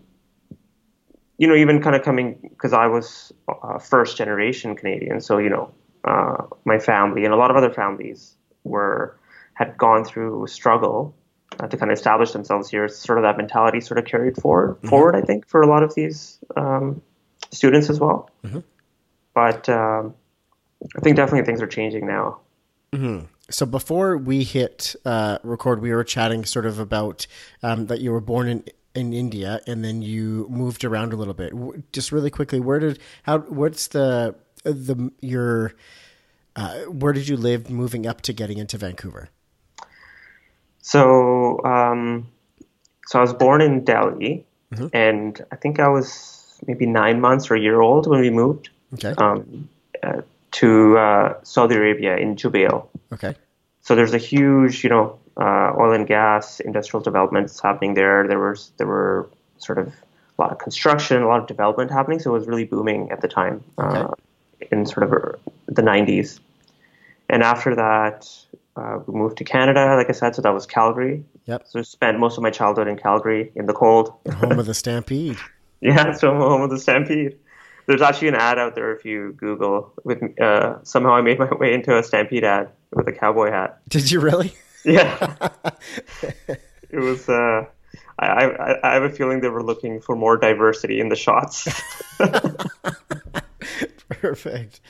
you 1.42 1.48
know, 1.48 1.56
even 1.56 1.82
kind 1.82 1.96
of 1.96 2.02
coming 2.04 2.38
because 2.40 2.72
I 2.72 2.86
was 2.86 3.32
uh, 3.48 3.76
first 3.76 4.16
generation 4.16 4.76
Canadian, 4.76 5.20
so 5.20 5.38
you 5.38 5.50
know, 5.50 5.74
uh, 6.04 6.36
my 6.64 6.78
family 6.78 7.24
and 7.24 7.34
a 7.34 7.36
lot 7.36 7.50
of 7.50 7.56
other 7.56 7.72
families 7.72 8.36
were 8.62 9.18
had 9.54 9.76
gone 9.76 10.04
through 10.04 10.46
struggle 10.46 11.16
uh, 11.58 11.66
to 11.66 11.76
kind 11.76 11.90
of 11.90 11.98
establish 11.98 12.30
themselves 12.30 12.70
here. 12.70 12.86
Sort 12.86 13.18
of 13.18 13.24
that 13.24 13.36
mentality 13.38 13.80
sort 13.80 13.98
of 13.98 14.04
carried 14.04 14.36
forward, 14.36 14.76
mm-hmm. 14.76 14.88
forward, 14.88 15.16
I 15.16 15.22
think, 15.22 15.48
for 15.48 15.62
a 15.62 15.66
lot 15.66 15.82
of 15.82 15.92
these 15.96 16.38
um, 16.56 17.02
students 17.50 17.90
as 17.90 17.98
well. 17.98 18.30
Mm-hmm. 18.44 18.60
But 19.34 19.68
um, 19.68 20.14
I 20.96 21.00
think 21.00 21.16
definitely 21.16 21.44
things 21.44 21.60
are 21.60 21.66
changing 21.66 22.06
now. 22.06 22.38
Mm-hmm. 22.92 23.26
So 23.50 23.66
before 23.66 24.16
we 24.16 24.44
hit 24.44 24.94
uh, 25.04 25.38
record, 25.42 25.82
we 25.82 25.92
were 25.92 26.04
chatting 26.04 26.44
sort 26.44 26.66
of 26.66 26.78
about 26.78 27.26
um, 27.64 27.86
that 27.86 28.00
you 28.00 28.12
were 28.12 28.20
born 28.20 28.46
in 28.46 28.64
in 28.94 29.12
India 29.12 29.60
and 29.66 29.84
then 29.84 30.02
you 30.02 30.46
moved 30.50 30.84
around 30.84 31.12
a 31.12 31.16
little 31.16 31.34
bit. 31.34 31.52
Just 31.92 32.12
really 32.12 32.30
quickly, 32.30 32.60
where 32.60 32.78
did 32.78 32.98
how 33.22 33.38
what's 33.38 33.88
the 33.88 34.34
the 34.64 35.10
your 35.20 35.74
uh, 36.56 36.80
where 36.82 37.12
did 37.12 37.28
you 37.28 37.36
live 37.36 37.70
moving 37.70 38.06
up 38.06 38.20
to 38.22 38.32
getting 38.32 38.58
into 38.58 38.78
Vancouver? 38.78 39.28
So 40.80 41.62
um, 41.64 42.28
so 43.06 43.18
I 43.18 43.22
was 43.22 43.32
born 43.32 43.60
in 43.60 43.84
Delhi, 43.84 44.44
mm-hmm. 44.72 44.88
and 44.92 45.44
I 45.50 45.56
think 45.56 45.80
I 45.80 45.88
was 45.88 46.58
maybe 46.66 46.86
nine 46.86 47.20
months 47.20 47.50
or 47.50 47.54
a 47.54 47.60
year 47.60 47.80
old 47.80 48.06
when 48.06 48.20
we 48.20 48.30
moved 48.30 48.70
okay. 48.94 49.14
um, 49.18 49.68
uh, 50.02 50.22
to 50.52 50.98
uh, 50.98 51.34
Saudi 51.42 51.74
Arabia 51.76 52.16
in 52.16 52.36
Jubail. 52.36 52.86
Okay. 53.12 53.34
So 53.80 53.96
there's 53.96 54.14
a 54.14 54.18
huge, 54.18 54.84
you 54.84 54.90
know, 54.90 55.18
uh, 55.36 55.72
oil 55.78 55.92
and 55.92 56.06
gas 56.06 56.60
industrial 56.60 57.02
developments 57.02 57.60
happening 57.60 57.94
there. 57.94 58.26
There 58.26 58.38
was 58.38 58.72
there 58.76 58.86
were 58.86 59.28
sort 59.58 59.78
of 59.78 59.88
a 60.38 60.42
lot 60.42 60.52
of 60.52 60.58
construction, 60.58 61.22
a 61.22 61.28
lot 61.28 61.40
of 61.40 61.46
development 61.46 61.90
happening. 61.90 62.18
So 62.18 62.30
it 62.30 62.38
was 62.38 62.46
really 62.46 62.64
booming 62.64 63.10
at 63.10 63.20
the 63.20 63.28
time 63.28 63.62
uh, 63.78 64.08
okay. 64.08 64.68
in 64.70 64.86
sort 64.86 65.04
of 65.04 65.40
the 65.66 65.82
90s. 65.82 66.40
And 67.28 67.42
after 67.42 67.74
that, 67.74 68.28
uh, 68.76 68.98
we 69.06 69.18
moved 69.18 69.38
to 69.38 69.44
Canada, 69.44 69.96
like 69.96 70.08
I 70.08 70.12
said. 70.12 70.34
So 70.34 70.42
that 70.42 70.52
was 70.52 70.66
Calgary. 70.66 71.24
Yep. 71.46 71.66
So 71.66 71.78
I 71.78 71.82
spent 71.82 72.18
most 72.18 72.36
of 72.36 72.42
my 72.42 72.50
childhood 72.50 72.88
in 72.88 72.96
Calgary 72.96 73.52
in 73.54 73.66
the 73.66 73.72
cold. 73.72 74.12
home 74.34 74.58
of 74.58 74.66
the 74.66 74.74
Stampede. 74.74 75.36
yeah, 75.80 76.12
so 76.12 76.34
home 76.34 76.62
of 76.62 76.70
the 76.70 76.78
Stampede. 76.78 77.38
There's 77.86 78.02
actually 78.02 78.28
an 78.28 78.36
ad 78.36 78.58
out 78.58 78.74
there 78.74 78.94
if 78.94 79.04
you 79.04 79.32
Google. 79.32 79.92
With 80.04 80.38
uh, 80.40 80.82
somehow 80.84 81.14
I 81.14 81.20
made 81.20 81.38
my 81.38 81.52
way 81.54 81.74
into 81.74 81.96
a 81.98 82.02
Stampede 82.02 82.44
ad 82.44 82.70
with 82.92 83.08
a 83.08 83.12
cowboy 83.12 83.50
hat. 83.50 83.80
Did 83.88 84.10
you 84.10 84.20
really? 84.20 84.54
Yeah. 84.84 85.48
it 86.90 86.98
was. 86.98 87.28
Uh, 87.28 87.66
I, 88.18 88.26
I, 88.26 88.90
I 88.90 88.94
have 88.94 89.02
a 89.02 89.10
feeling 89.10 89.40
they 89.40 89.48
were 89.48 89.62
looking 89.62 90.00
for 90.00 90.14
more 90.14 90.36
diversity 90.36 91.00
in 91.00 91.08
the 91.08 91.16
shots. 91.16 91.68
Perfect. 94.08 94.80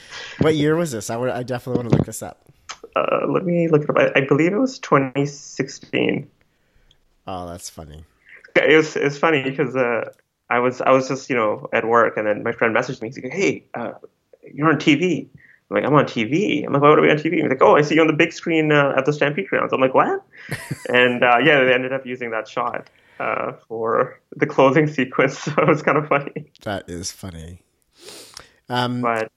What 0.41 0.55
year 0.55 0.77
was 0.77 0.93
this? 0.93 1.09
I 1.11 1.17
would. 1.17 1.31
I 1.31 1.43
definitely 1.43 1.83
want 1.83 1.91
to 1.93 1.97
look 1.97 2.07
this 2.07 2.23
up. 2.23 2.47
Uh, 2.95 3.27
let 3.29 3.45
me 3.45 3.69
look 3.69 3.83
it 3.85 3.91
up. 3.91 3.97
I, 3.99 4.13
I 4.17 4.21
believe 4.27 4.53
it 4.53 4.59
was 4.59 4.79
2016. 4.81 6.29
Oh, 7.27 7.49
that's 7.49 7.71
funny. 7.71 8.05
It 8.57 8.77
was. 8.77 8.97
It's 8.97 9.17
funny 9.17 9.43
because 9.43 9.77
uh, 9.77 10.13
I 10.51 10.59
was 10.59 10.81
I 10.81 10.91
was 10.91 11.09
just 11.09 11.31
you 11.31 11.37
know 11.37 11.69
at 11.73 11.87
work, 11.87 12.17
and 12.17 12.27
then 12.27 12.43
my 12.43 12.53
friend 12.53 12.75
messaged 12.75 13.01
me. 13.01 13.09
He's 13.09 13.23
like, 13.23 13.33
"Hey, 13.33 13.65
uh, 13.75 13.93
you're 14.53 14.69
on 14.69 14.77
TV." 14.77 15.29
I'm 15.73 15.83
like, 15.83 15.85
I'm 15.91 15.95
on 15.95 16.05
TV. 16.07 16.65
I'm 16.65 16.73
like, 16.73 16.83
why 16.83 16.91
would 16.91 16.99
I 16.99 17.03
be 17.03 17.11
on 17.11 17.17
TV? 17.17 17.41
He's 17.41 17.49
like, 17.49 17.63
oh, 17.63 17.77
I 17.77 17.83
see 17.83 17.95
you 17.95 18.03
on 18.03 18.07
the 18.07 18.13
big 18.13 18.33
screen 18.33 18.71
uh, 18.73 18.93
at 18.97 19.07
the 19.07 19.13
Stampede 19.13 19.49
grounds. 19.49 19.73
I'm 19.73 19.81
like, 19.81 19.95
what? 19.95 20.23
and 20.91 21.25
uh, 21.25 21.39
yeah, 21.43 21.65
they 21.65 21.73
ended 21.73 21.93
up 21.95 22.05
using 22.05 22.31
that 22.33 22.47
shot 22.47 22.91
uh, 23.19 23.53
for 23.69 24.21
the 24.37 24.47
closing 24.47 24.87
sequence. 24.87 25.39
So 25.45 25.53
it 25.57 25.67
was 25.67 25.83
kind 25.83 25.97
of 25.97 26.09
funny. 26.09 26.53
That 26.65 26.91
is 26.91 27.11
funny. 27.11 27.63
Um, 28.69 29.01
But 29.01 29.33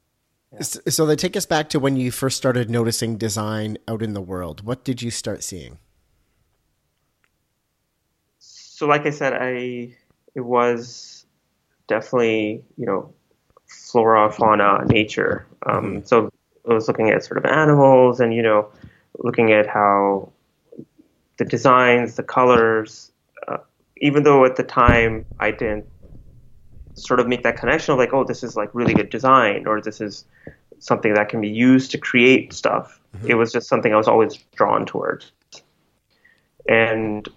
s- 0.59 0.79
so 0.89 1.05
they 1.05 1.15
take 1.15 1.37
us 1.37 1.45
back 1.45 1.69
to 1.69 1.79
when 1.79 1.95
you 1.95 2.11
first 2.11 2.35
started 2.35 2.69
noticing 2.69 3.17
design 3.17 3.77
out 3.87 4.01
in 4.01 4.13
the 4.13 4.21
world. 4.21 4.65
What 4.65 4.83
did 4.83 5.01
you 5.01 5.11
start 5.11 5.41
seeing? 5.43 5.77
so, 8.39 8.87
like 8.87 9.05
I 9.05 9.09
said, 9.11 9.33
I 9.33 9.95
it 10.35 10.41
was 10.41 11.25
definitely 11.87 12.63
you 12.77 12.85
know 12.85 13.13
flora, 13.67 14.31
fauna, 14.31 14.85
nature. 14.85 15.45
Um, 15.65 16.03
So 16.05 16.29
I 16.69 16.73
was 16.73 16.87
looking 16.87 17.09
at 17.09 17.23
sort 17.23 17.37
of 17.37 17.45
animals 17.45 18.19
and 18.19 18.33
you 18.33 18.41
know 18.41 18.67
looking 19.19 19.51
at 19.51 19.67
how 19.67 20.31
the 21.37 21.45
designs, 21.45 22.15
the 22.15 22.23
colors. 22.23 23.11
Uh, 23.47 23.57
even 23.97 24.23
though 24.23 24.45
at 24.45 24.55
the 24.55 24.63
time 24.63 25.25
I 25.39 25.51
didn't 25.51 25.85
sort 26.95 27.19
of 27.19 27.27
make 27.27 27.43
that 27.43 27.57
connection 27.57 27.91
of 27.93 27.99
like, 27.99 28.13
oh, 28.13 28.23
this 28.23 28.43
is 28.43 28.55
like 28.55 28.69
really 28.73 28.93
good 28.93 29.09
design, 29.09 29.67
or 29.67 29.81
this 29.81 30.01
is 30.01 30.25
something 30.79 31.13
that 31.13 31.29
can 31.29 31.41
be 31.41 31.49
used 31.49 31.91
to 31.91 31.97
create 31.97 32.53
stuff. 32.53 32.99
It 33.25 33.35
was 33.35 33.51
just 33.51 33.67
something 33.67 33.93
I 33.93 33.97
was 33.97 34.07
always 34.07 34.35
drawn 34.55 34.85
towards. 34.85 35.31
And 36.67 37.27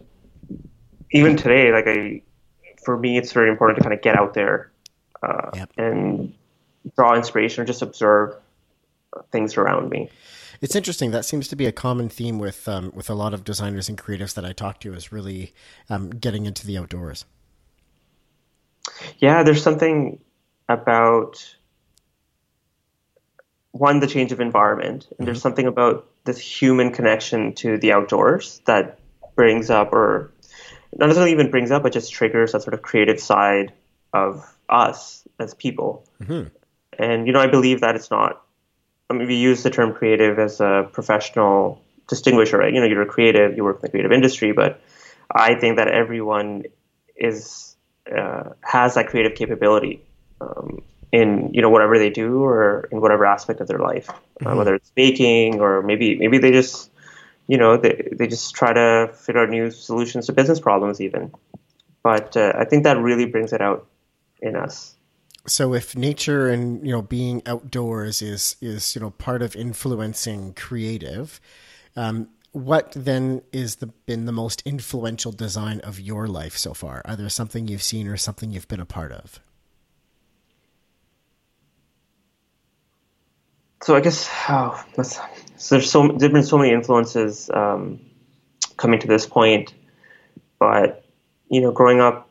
even 1.13 1.37
today, 1.37 1.73
like 1.73 1.87
I, 1.87 2.23
for 2.85 2.99
me, 2.99 3.17
it's 3.19 3.33
very 3.33 3.49
important 3.49 3.79
to 3.79 3.83
kind 3.83 3.95
of 3.95 4.03
get 4.03 4.17
out 4.17 4.35
there 4.35 4.71
uh, 5.23 5.51
Yep. 5.55 5.71
and 5.77 6.35
draw 6.97 7.15
inspiration 7.15 7.63
or 7.63 7.67
just 7.67 7.83
observe 7.83 8.35
things 9.31 9.57
around 9.57 9.91
me. 9.91 10.11
It's 10.61 10.75
interesting. 10.75 11.13
That 11.13 11.25
seems 11.25 11.49
to 11.49 11.57
be 11.57 11.67
a 11.67 11.73
common 11.73 12.09
theme 12.09 12.39
with 12.39 12.67
um, 12.69 12.93
with 12.95 13.09
a 13.09 13.15
lot 13.15 13.33
of 13.33 13.45
designers 13.45 13.89
and 13.89 13.97
creatives 13.97 14.35
that 14.35 14.45
I 14.45 14.53
talk 14.53 14.81
to. 14.81 14.93
Is 14.93 15.13
really 15.13 15.53
um, 15.89 16.11
getting 16.11 16.47
into 16.47 16.67
the 16.67 16.79
outdoors. 16.79 17.25
Yeah, 19.19 19.45
there's 19.45 19.63
something 19.63 20.19
about 20.69 21.55
one, 23.73 24.01
the 24.01 24.07
change 24.07 24.33
of 24.33 24.41
environment, 24.41 25.07
and 25.19 25.27
there's 25.27 25.41
something 25.41 25.67
about 25.67 26.07
this 26.25 26.39
human 26.39 26.93
connection 26.93 27.55
to 27.55 27.79
the 27.79 27.93
outdoors 27.93 28.61
that 28.65 28.99
brings 29.37 29.71
up, 29.71 29.93
or 29.93 30.33
not 30.97 31.07
necessarily 31.07 31.33
even 31.33 31.51
brings 31.51 31.71
up, 31.71 31.83
but 31.83 31.93
just 31.93 32.13
triggers 32.13 32.53
that 32.53 32.63
sort 32.63 32.75
of 32.75 32.83
creative 32.83 33.21
side 33.21 33.73
of 34.13 34.45
us 34.69 35.27
as 35.39 35.55
people. 35.55 36.05
And 36.99 37.27
you 37.27 37.33
know, 37.33 37.41
I 37.41 37.47
believe 37.47 37.81
that 37.81 37.95
it's 37.95 38.11
not. 38.11 38.43
I 39.11 39.15
mean, 39.15 39.27
we 39.27 39.37
use 39.37 39.63
the 39.63 39.71
term 39.71 39.95
creative 39.95 40.39
as 40.39 40.61
a 40.61 40.89
professional 40.93 41.83
distinguisher, 42.09 42.59
right? 42.59 42.73
You 42.73 42.81
know, 42.81 42.87
you're 42.87 43.03
a 43.03 43.07
creative, 43.07 43.57
you 43.57 43.65
work 43.65 43.77
in 43.77 43.83
the 43.83 43.89
creative 43.89 44.13
industry, 44.13 44.53
but 44.53 44.81
I 45.31 45.55
think 45.55 45.77
that 45.77 45.89
everyone 45.89 46.65
is 47.17 47.77
uh, 48.15 48.51
has 48.63 48.95
that 48.95 49.09
creative 49.09 49.35
capability 49.37 50.03
um, 50.41 50.83
in 51.13 51.51
you 51.53 51.63
know 51.63 51.71
whatever 51.71 51.99
they 51.99 52.11
do 52.11 52.43
or 52.43 52.89
in 52.91 53.01
whatever 53.01 53.27
aspect 53.27 53.61
of 53.61 53.69
their 53.69 53.79
life, 53.79 54.09
uh, 54.45 54.55
whether 54.55 54.75
it's 54.75 54.91
baking 54.91 55.61
or 55.61 55.83
maybe 55.83 56.19
maybe 56.19 56.39
they 56.39 56.51
just 56.51 56.91
you 57.47 57.59
know 57.59 57.77
they 57.77 58.09
they 58.13 58.27
just 58.27 58.55
try 58.55 58.73
to 58.73 59.13
figure 59.15 59.43
out 59.43 59.51
new 59.51 59.71
solutions 59.71 60.27
to 60.27 60.33
business 60.33 60.61
problems 60.61 61.01
even. 61.01 61.33
But 62.03 62.37
uh, 62.37 62.53
I 62.57 62.65
think 62.65 62.85
that 62.85 62.99
really 62.99 63.27
brings 63.27 63.53
it 63.53 63.61
out 63.61 63.87
in 64.41 64.57
us. 64.57 64.95
So 65.47 65.75
if 65.75 65.97
nature 65.97 66.49
and 66.49 66.85
you 66.85 66.93
know 66.93 67.03
being 67.03 67.43
outdoors 67.47 68.21
is 68.23 68.57
is 68.61 68.95
you 68.95 69.01
know 69.01 69.11
part 69.11 69.43
of 69.43 69.57
influencing 69.57 70.55
creative, 70.55 71.41
um, 71.97 72.29
what 72.53 72.93
then 72.93 73.43
is 73.53 73.77
the 73.77 73.87
been 73.87 74.27
the 74.27 74.33
most 74.33 74.63
influential 74.67 75.33
design 75.33 75.81
of 75.81 76.01
your 76.01 76.27
life 76.27 76.57
so 76.57 76.75
far? 76.75 77.03
Either 77.05 77.29
something 77.29 77.69
you've 77.69 77.83
seen 77.83 78.09
or 78.09 78.17
something 78.17 78.51
you've 78.51 78.69
been 78.69 78.81
a 78.81 78.87
part 78.87 79.13
of. 79.13 79.41
so 83.83 83.95
I 83.97 84.01
guess 84.01 84.29
oh, 84.49 84.85
that's, 84.97 85.19
so 85.57 85.77
there's 85.77 85.91
so 85.91 86.09
there've 86.09 86.33
been 86.33 86.43
so 86.43 86.59
many 86.59 86.73
influences 86.73 87.49
um, 87.51 88.01
coming 88.77 89.01
to 89.01 89.07
this 89.07 89.27
point, 89.27 89.73
but 90.59 91.05
you 91.49 91.61
know, 91.61 91.73
growing 91.73 92.01
up, 92.01 92.28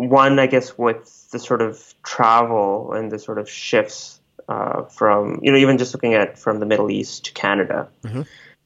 one 0.00 0.38
I 0.38 0.46
guess 0.46 0.78
with 0.78 1.30
the 1.30 1.38
sort 1.38 1.60
of 1.60 1.94
travel 2.02 2.94
and 2.94 3.12
the 3.12 3.18
sort 3.18 3.38
of 3.38 3.50
shifts 3.50 4.18
uh, 4.48 4.84
from 4.84 5.40
you 5.42 5.52
know 5.52 5.58
even 5.58 5.76
just 5.76 5.92
looking 5.92 6.14
at 6.14 6.38
from 6.38 6.58
the 6.58 6.64
Middle 6.64 6.90
East 6.90 7.26
to 7.26 7.32
Canada. 7.32 7.88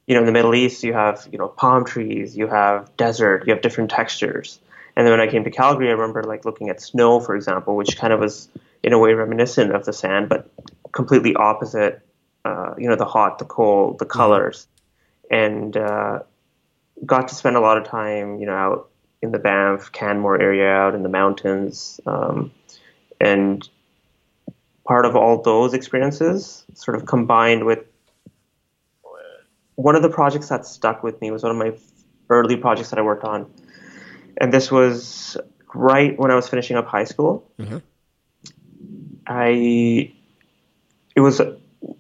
You 0.07 0.15
know, 0.15 0.21
in 0.21 0.27
the 0.27 0.33
Middle 0.33 0.55
East, 0.55 0.85
you 0.85 0.93
have 0.93 1.27
you 1.33 1.39
know 1.39 1.49
palm 1.49 1.85
trees, 1.85 2.37
you 2.37 2.47
have 2.47 2.97
desert, 2.97 3.45
you 3.47 3.53
have 3.53 3.63
different 3.63 3.91
textures. 3.91 4.61
And 4.95 5.05
then 5.05 5.13
when 5.13 5.21
I 5.21 5.29
came 5.29 5.43
to 5.43 5.51
Calgary, 5.51 5.89
I 5.89 5.93
remember 5.93 6.23
like 6.23 6.45
looking 6.45 6.69
at 6.69 6.81
snow, 6.81 7.19
for 7.19 7.35
example, 7.35 7.75
which 7.75 7.97
kind 7.97 8.13
of 8.13 8.21
was 8.21 8.49
in 8.85 8.93
a 8.93 8.99
way 9.01 9.13
reminiscent 9.15 9.75
of 9.75 9.85
the 9.85 9.93
sand, 9.93 10.29
but 10.29 10.49
completely 10.93 11.35
opposite. 11.35 12.01
Uh, 12.45 12.75
you 12.79 12.89
know, 12.89 12.95
the 12.95 13.07
hot, 13.07 13.39
the 13.39 13.45
cold, 13.45 13.99
the 13.99 14.05
colors, 14.05 14.69
and 15.31 15.77
uh, 15.77 16.21
got 17.05 17.29
to 17.29 17.35
spend 17.35 17.57
a 17.57 17.61
lot 17.61 17.79
of 17.79 17.85
time, 17.85 18.39
you 18.39 18.47
know, 18.47 18.55
out 18.55 18.91
in 19.25 19.33
the 19.33 19.39
Banff, 19.39 19.91
Canmore 19.91 20.41
area, 20.41 20.69
out 20.69 20.95
in 20.95 21.03
the 21.03 21.09
mountains, 21.09 22.01
um, 22.07 22.53
and 23.21 23.69
part 24.87 25.07
of 25.07 25.17
all 25.17 25.43
those 25.43 25.75
experiences, 25.75 26.65
sort 26.75 26.97
of 26.97 27.07
combined 27.07 27.65
with 27.65 27.81
one 29.77 29.97
of 29.97 30.03
the 30.03 30.09
projects 30.09 30.51
that 30.51 30.67
stuck 30.67 31.03
with 31.03 31.21
me 31.21 31.31
was 31.31 31.43
one 31.43 31.51
of 31.51 31.57
my 31.57 31.73
early 32.29 32.57
projects 32.57 32.91
that 32.91 32.99
I 32.99 33.03
worked 33.03 33.25
on, 33.25 33.51
and 34.41 34.53
this 34.53 34.71
was 34.71 35.37
right 35.75 36.17
when 36.19 36.31
I 36.31 36.37
was 36.37 36.49
finishing 36.49 36.77
up 36.77 36.87
high 36.87 37.05
school. 37.05 37.51
I 39.27 40.13
it 41.17 41.21
was 41.21 41.41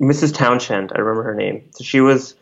Mrs. 0.00 0.34
Townshend. 0.34 0.92
I 0.94 0.98
remember 0.98 1.22
her 1.24 1.34
name. 1.34 1.64
So 1.70 1.84
she 1.84 2.00
was 2.00 2.34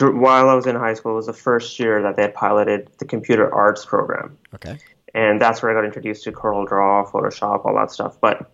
while 0.00 0.48
I 0.48 0.54
was 0.54 0.66
in 0.66 0.76
high 0.76 0.94
school. 0.94 1.12
It 1.12 1.16
was 1.16 1.26
the 1.26 1.32
first 1.32 1.78
year 1.78 2.02
that 2.02 2.16
they 2.16 2.22
had 2.22 2.34
piloted 2.34 2.90
the 2.98 3.04
computer 3.04 3.52
arts 3.52 3.84
program, 3.84 4.36
Okay. 4.54 4.78
and 5.14 5.40
that's 5.40 5.62
where 5.62 5.70
I 5.72 5.74
got 5.74 5.84
introduced 5.84 6.24
to 6.24 6.32
Corel 6.32 6.66
Draw, 6.68 7.10
Photoshop, 7.10 7.64
all 7.64 7.74
that 7.74 7.90
stuff. 7.90 8.20
But 8.20 8.50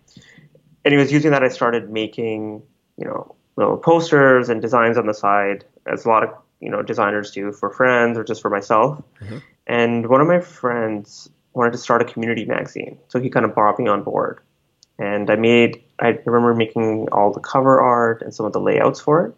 anyways, 0.85 1.11
using 1.11 1.31
that, 1.31 1.43
I 1.43 1.49
started 1.49 1.89
making 1.91 2.61
you 2.97 3.05
know 3.05 3.35
little 3.57 3.77
posters 3.77 4.49
and 4.49 4.61
designs 4.61 4.97
on 4.97 5.07
the 5.07 5.13
side, 5.13 5.65
as 5.85 6.05
a 6.05 6.09
lot 6.09 6.23
of 6.23 6.29
you 6.61 6.69
know 6.69 6.81
designers 6.81 7.31
do 7.31 7.51
for 7.51 7.69
friends 7.69 8.17
or 8.17 8.23
just 8.23 8.41
for 8.41 8.49
myself. 8.49 9.01
Mm-hmm. 9.21 9.37
And 9.67 10.07
one 10.07 10.21
of 10.21 10.27
my 10.27 10.39
friends 10.39 11.29
wanted 11.53 11.71
to 11.71 11.77
start 11.77 12.01
a 12.01 12.05
community 12.05 12.45
magazine, 12.45 12.97
so 13.09 13.19
he 13.19 13.29
kind 13.29 13.45
of 13.45 13.53
brought 13.53 13.79
me 13.79 13.87
on 13.87 14.03
board. 14.03 14.39
And 14.97 15.29
I 15.29 15.35
made, 15.35 15.83
I 15.99 16.17
remember 16.25 16.53
making 16.53 17.09
all 17.11 17.33
the 17.33 17.41
cover 17.41 17.81
art 17.81 18.21
and 18.21 18.33
some 18.33 18.45
of 18.45 18.53
the 18.53 18.61
layouts 18.61 19.01
for 19.01 19.25
it. 19.25 19.35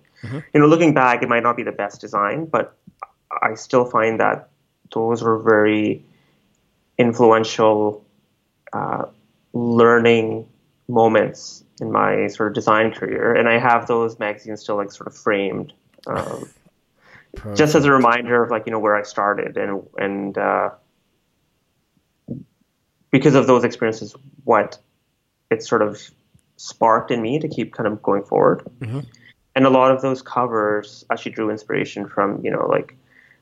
You 0.53 0.59
know, 0.59 0.67
looking 0.67 0.93
back, 0.93 1.24
it 1.24 1.29
might 1.29 1.43
not 1.43 1.55
be 1.55 1.63
the 1.63 1.71
best 1.71 2.01
design, 2.01 2.45
but 2.45 2.75
I 3.41 3.55
still 3.55 3.86
find 3.86 4.19
that 4.19 4.50
those 4.93 5.21
were 5.21 5.39
very 5.39 6.03
influential 6.97 8.05
uh, 8.74 9.05
learning 9.53 10.47
moments 10.88 11.63
in 11.79 11.91
my 11.91 12.27
sort 12.27 12.50
of 12.50 12.55
design 12.55 12.91
career. 12.91 13.36
And 13.36 13.47
I 13.47 13.59
have 13.59 13.88
those 13.88 14.17
magazines 14.19 14.62
still 14.62 14.77
like 14.77 14.91
sort 14.91 15.07
of 15.07 15.15
framed. 15.15 15.74
Um, 16.07 16.50
just 17.55 17.75
as 17.75 17.86
a 17.86 17.91
reminder 17.91 18.43
of 18.43 18.50
like 18.50 18.65
you 18.65 18.71
know 18.71 18.79
where 18.79 18.95
I 18.95 19.03
started 19.03 19.57
and 19.57 19.83
and 19.97 20.38
uh, 20.38 20.69
because 23.12 23.36
of 23.36 23.47
those 23.47 23.63
experiences, 23.63 24.15
what 24.43 24.79
it 25.51 25.63
sort 25.63 25.81
of 25.81 26.01
sparked 26.57 27.12
in 27.12 27.21
me 27.21 27.39
to 27.39 27.47
keep 27.47 27.74
kind 27.74 27.88
of 27.88 28.01
going 28.01 28.24
forward. 28.24 28.65
And 29.57 29.65
a 29.65 29.71
lot 29.71 29.89
of 29.89 30.03
those 30.03 30.21
covers 30.21 31.03
actually 31.09 31.31
drew 31.31 31.49
inspiration 31.49 32.07
from 32.07 32.45
you 32.45 32.51
know 32.51 32.67
like 32.67 32.95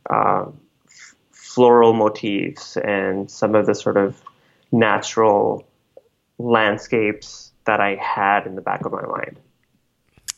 uh, 0.10 0.46
f- 0.88 1.16
floral 1.32 1.92
motifs 1.92 2.78
and 2.78 3.30
some 3.30 3.54
of 3.54 3.66
the 3.66 3.76
sort 3.76 3.98
of 3.98 4.24
natural 4.72 5.68
landscapes 6.38 7.52
that 7.66 7.82
I 7.82 7.96
had 7.96 8.48
in 8.48 8.56
the 8.56 8.62
back 8.62 8.86
of 8.86 8.94
my 8.94 9.06
mind. 9.06 9.42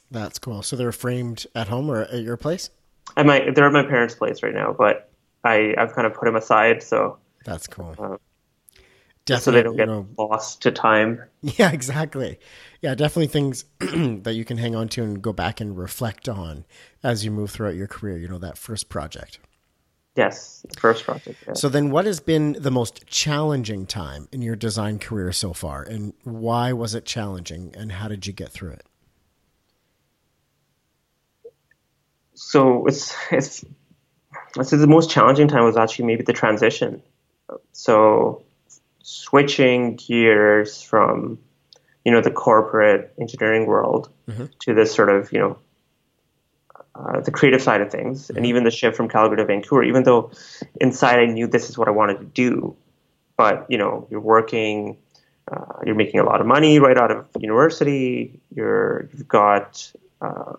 That's 0.10 0.40
cool. 0.40 0.64
So 0.64 0.76
they're 0.76 0.92
framed 0.92 1.46
at 1.54 1.68
home 1.68 1.92
or 1.92 2.06
at 2.06 2.24
your 2.24 2.38
place? 2.38 2.72
I 3.16 3.22
might 3.22 3.54
they're 3.54 3.68
at 3.68 3.72
my 3.72 3.86
parents' 3.86 4.16
place 4.16 4.42
right 4.42 4.56
now, 4.56 4.74
but 4.76 5.12
I 5.44 5.76
I've 5.78 5.94
kind 5.94 6.08
of 6.08 6.16
put 6.16 6.26
them 6.26 6.36
aside 6.36 6.82
so 6.82 7.20
That's 7.46 7.68
cool. 7.68 7.90
Definitely, 7.90 8.18
so 9.36 9.52
they 9.52 9.64
don't 9.64 9.74
you 9.74 9.78
get 9.78 9.88
know, 9.88 10.08
lost 10.18 10.62
to 10.64 10.72
time. 10.72 11.22
Yeah, 11.42 11.72
exactly. 11.72 12.40
Yeah, 12.82 12.96
definitely 12.96 13.28
things 13.28 13.66
that 13.80 14.34
you 14.36 14.44
can 14.44 14.58
hang 14.58 14.76
on 14.76 14.90
to 14.90 15.04
and 15.04 15.22
go 15.22 15.34
back 15.34 15.62
and 15.62 15.78
reflect 15.78 16.28
on 16.28 16.66
as 17.04 17.24
you 17.24 17.32
move 17.32 17.52
throughout 17.52 17.76
your 17.76 17.88
career, 17.88 18.18
you 18.18 18.28
know, 18.28 18.40
that 18.40 18.58
first 18.58 18.90
project. 18.90 19.40
Yes, 20.16 20.66
the 20.68 20.80
first 20.80 21.04
project. 21.04 21.38
Yeah. 21.48 21.54
So 21.54 21.70
then 21.70 21.92
what 21.92 22.06
has 22.06 22.20
been 22.20 22.58
the 22.60 22.72
most 22.72 23.06
challenging 23.06 23.86
time 23.86 24.28
in 24.32 24.42
your 24.42 24.56
design 24.56 25.00
career 25.00 25.32
so 25.32 25.54
far 25.54 25.84
and 25.84 26.14
why 26.24 26.74
was 26.74 26.96
it 26.96 27.06
challenging 27.06 27.74
and 27.78 27.92
how 27.92 28.08
did 28.08 28.26
you 28.26 28.34
get 28.34 28.50
through 28.52 28.72
it? 28.72 28.88
so 32.38 32.86
it's 32.86 33.16
it's 33.32 33.66
I 34.58 34.64
say 34.64 34.78
the 34.78 34.88
most 34.88 35.10
challenging 35.10 35.48
time 35.48 35.66
was 35.66 35.76
actually 35.76 36.06
maybe 36.06 36.24
the 36.24 36.34
transition. 36.34 37.02
So 37.74 38.44
switching 39.10 39.96
gears 39.96 40.82
from 40.82 41.40
you 42.04 42.12
know 42.12 42.20
the 42.20 42.30
corporate 42.30 43.14
engineering 43.18 43.66
world 43.66 44.10
mm-hmm. 44.28 44.48
to 44.60 44.74
this 44.74 44.94
sort 44.94 45.10
of 45.10 45.32
you 45.32 45.40
know 45.40 45.58
uh, 46.94 47.22
the 47.22 47.32
creative 47.32 47.62
side 47.62 47.80
of 47.80 47.90
things, 47.90 48.28
mm-hmm. 48.28 48.36
and 48.36 48.46
even 48.46 48.66
the 48.66 48.72
shift 48.72 48.98
from 48.98 49.08
Calgary 49.08 49.38
to 49.38 49.46
Vancouver. 49.46 49.84
Even 49.84 50.04
though 50.04 50.32
inside 50.82 51.20
I 51.20 51.26
knew 51.26 51.48
this 51.48 51.70
is 51.70 51.78
what 51.78 51.88
I 51.88 51.92
wanted 51.92 52.20
to 52.20 52.26
do, 52.26 52.76
but 53.38 53.66
you 53.70 53.78
know 53.78 54.08
you're 54.12 54.20
working, 54.20 54.98
uh, 55.50 55.80
you're 55.86 55.96
making 55.96 56.20
a 56.20 56.26
lot 56.26 56.42
of 56.42 56.48
money 56.48 56.80
right 56.80 56.98
out 56.98 57.10
of 57.10 57.28
university. 57.40 58.42
You're 58.54 59.10
you've 59.14 59.28
got 59.30 59.90
uh, 60.20 60.54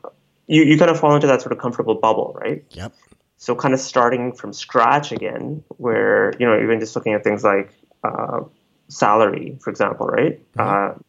you 0.47 0.63
you 0.63 0.79
kind 0.79 0.91
of 0.91 0.99
fall 0.99 1.15
into 1.15 1.27
that 1.27 1.43
sort 1.43 1.53
of 1.53 1.59
comfortable 1.59 1.97
bubble, 1.97 2.35
right? 2.41 2.65
Yep. 2.71 2.95
So 3.37 3.55
kind 3.55 3.75
of 3.75 3.81
starting 3.81 4.33
from 4.33 4.55
scratch 4.55 5.13
again, 5.13 5.65
where 5.77 6.33
you 6.39 6.47
know 6.47 6.59
even 6.63 6.81
just 6.81 6.97
looking 6.97 7.13
at 7.13 7.23
things 7.23 7.45
like 7.45 7.75
uh, 8.05 8.41
salary, 8.89 9.57
for 9.61 9.71
example, 9.71 10.07
right? 10.07 10.41
Mm-hmm. 10.55 10.61
Uh, 10.61 11.03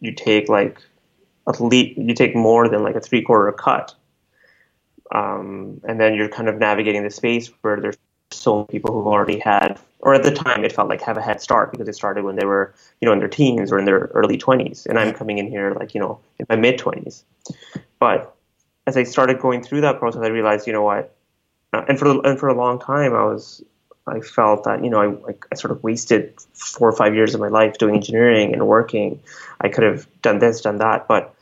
you 0.00 0.12
take 0.12 0.48
like 0.48 0.80
at 1.48 1.60
least 1.60 1.98
you 1.98 2.14
take 2.14 2.34
more 2.34 2.68
than 2.68 2.82
like 2.82 2.94
a 2.94 3.00
three 3.00 3.22
quarter 3.22 3.52
cut, 3.52 3.94
um, 5.12 5.80
and 5.84 6.00
then 6.00 6.14
you're 6.14 6.28
kind 6.28 6.48
of 6.48 6.58
navigating 6.58 7.02
the 7.02 7.10
space 7.10 7.48
where 7.62 7.80
there's 7.80 7.96
so 8.32 8.58
many 8.58 8.66
people 8.68 8.94
who've 8.94 9.06
already 9.06 9.38
had, 9.38 9.78
or 9.98 10.14
at 10.14 10.22
the 10.22 10.30
time 10.30 10.64
it 10.64 10.72
felt 10.72 10.88
like 10.88 11.00
have 11.02 11.16
a 11.16 11.22
head 11.22 11.40
start 11.40 11.72
because 11.72 11.88
it 11.88 11.94
started 11.94 12.24
when 12.24 12.36
they 12.36 12.46
were 12.46 12.74
you 13.00 13.06
know 13.06 13.12
in 13.12 13.18
their 13.18 13.28
teens 13.28 13.72
or 13.72 13.78
in 13.78 13.84
their 13.84 14.10
early 14.14 14.38
20s, 14.38 14.86
and 14.86 14.98
I'm 14.98 15.12
coming 15.12 15.38
in 15.38 15.48
here 15.48 15.72
like 15.72 15.94
you 15.94 16.00
know 16.00 16.20
in 16.38 16.46
my 16.48 16.56
mid 16.56 16.78
20s, 16.78 17.22
but 17.98 18.34
as 18.86 18.96
I 18.96 19.04
started 19.04 19.40
going 19.40 19.62
through 19.62 19.82
that 19.82 19.98
process, 19.98 20.22
I 20.22 20.28
realized 20.28 20.66
you 20.66 20.72
know 20.72 20.82
what, 20.82 21.14
uh, 21.72 21.84
and 21.88 21.98
for 21.98 22.26
and 22.26 22.38
for 22.38 22.48
a 22.48 22.54
long 22.54 22.78
time 22.78 23.14
I 23.14 23.24
was 23.24 23.62
I 24.10 24.20
felt 24.20 24.64
that 24.64 24.84
you 24.84 24.90
know 24.90 25.00
I 25.26 25.32
I 25.50 25.54
sort 25.54 25.70
of 25.70 25.82
wasted 25.82 26.34
four 26.52 26.88
or 26.88 26.96
five 26.96 27.14
years 27.14 27.34
of 27.34 27.40
my 27.40 27.48
life 27.48 27.78
doing 27.78 27.94
engineering 27.94 28.52
and 28.52 28.66
working. 28.66 29.20
I 29.60 29.68
could 29.68 29.84
have 29.84 30.06
done 30.22 30.38
this, 30.38 30.60
done 30.60 30.78
that, 30.78 31.08
but 31.08 31.34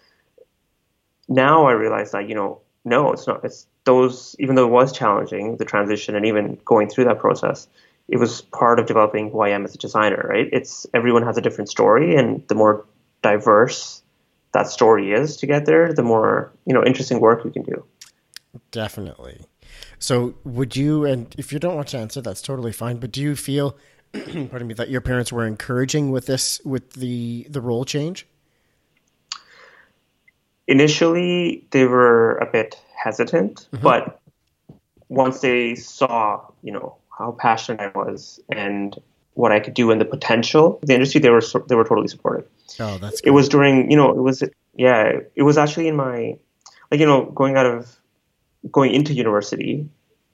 now 1.28 1.66
I 1.66 1.72
realize 1.72 2.12
that 2.12 2.28
you 2.28 2.34
know 2.34 2.60
no, 2.84 3.12
it's 3.12 3.26
not. 3.26 3.44
It's 3.44 3.66
those 3.84 4.34
even 4.38 4.54
though 4.54 4.66
it 4.66 4.70
was 4.70 4.92
challenging 4.92 5.56
the 5.56 5.64
transition 5.64 6.16
and 6.16 6.26
even 6.26 6.58
going 6.64 6.88
through 6.88 7.04
that 7.04 7.18
process, 7.18 7.68
it 8.08 8.18
was 8.18 8.42
part 8.42 8.78
of 8.78 8.86
developing 8.86 9.30
who 9.30 9.40
I 9.40 9.50
am 9.50 9.64
as 9.64 9.74
a 9.74 9.78
designer. 9.78 10.26
Right? 10.28 10.48
It's 10.52 10.86
everyone 10.94 11.22
has 11.24 11.36
a 11.36 11.40
different 11.40 11.70
story, 11.70 12.16
and 12.16 12.46
the 12.48 12.54
more 12.54 12.84
diverse 13.22 14.02
that 14.52 14.68
story 14.68 15.12
is 15.12 15.36
to 15.38 15.46
get 15.46 15.66
there, 15.66 15.92
the 15.92 16.02
more 16.02 16.52
you 16.66 16.74
know 16.74 16.84
interesting 16.84 17.20
work 17.20 17.44
we 17.44 17.50
can 17.50 17.62
do. 17.62 17.84
Definitely. 18.70 19.44
So, 19.98 20.34
would 20.44 20.76
you, 20.76 21.04
and 21.04 21.34
if 21.38 21.52
you 21.52 21.58
don't 21.58 21.74
want 21.74 21.88
to 21.88 21.98
answer, 21.98 22.20
that's 22.20 22.42
totally 22.42 22.72
fine. 22.72 22.98
But 22.98 23.12
do 23.12 23.20
you 23.20 23.36
feel, 23.36 23.76
pardon 24.12 24.66
me, 24.66 24.74
that 24.74 24.90
your 24.90 25.00
parents 25.00 25.32
were 25.32 25.46
encouraging 25.46 26.10
with 26.10 26.26
this, 26.26 26.60
with 26.64 26.92
the 26.94 27.46
the 27.50 27.60
role 27.60 27.84
change? 27.84 28.26
Initially, 30.66 31.66
they 31.70 31.84
were 31.84 32.36
a 32.38 32.46
bit 32.46 32.80
hesitant, 32.94 33.68
mm-hmm. 33.72 33.82
but 33.82 34.20
once 35.08 35.40
they 35.40 35.74
saw, 35.74 36.42
you 36.62 36.72
know, 36.72 36.96
how 37.16 37.32
passionate 37.32 37.80
I 37.80 37.98
was 37.98 38.38
and 38.50 38.96
what 39.34 39.52
I 39.52 39.60
could 39.60 39.74
do 39.74 39.90
and 39.90 40.00
the 40.00 40.04
potential, 40.04 40.78
the 40.82 40.94
industry, 40.94 41.20
they 41.20 41.30
were 41.30 41.42
they 41.68 41.74
were 41.74 41.84
totally 41.84 42.08
supportive. 42.08 42.46
Oh, 42.80 42.98
that's. 42.98 43.20
Good. 43.20 43.28
It 43.28 43.32
was 43.32 43.48
during, 43.48 43.90
you 43.90 43.96
know, 43.96 44.10
it 44.10 44.20
was 44.20 44.42
yeah, 44.74 45.20
it 45.34 45.42
was 45.42 45.58
actually 45.58 45.88
in 45.88 45.96
my, 45.96 46.36
like 46.90 47.00
you 47.00 47.06
know, 47.06 47.24
going 47.24 47.56
out 47.56 47.66
of 47.66 47.97
going 48.70 48.94
into 48.94 49.12
university, 49.12 49.88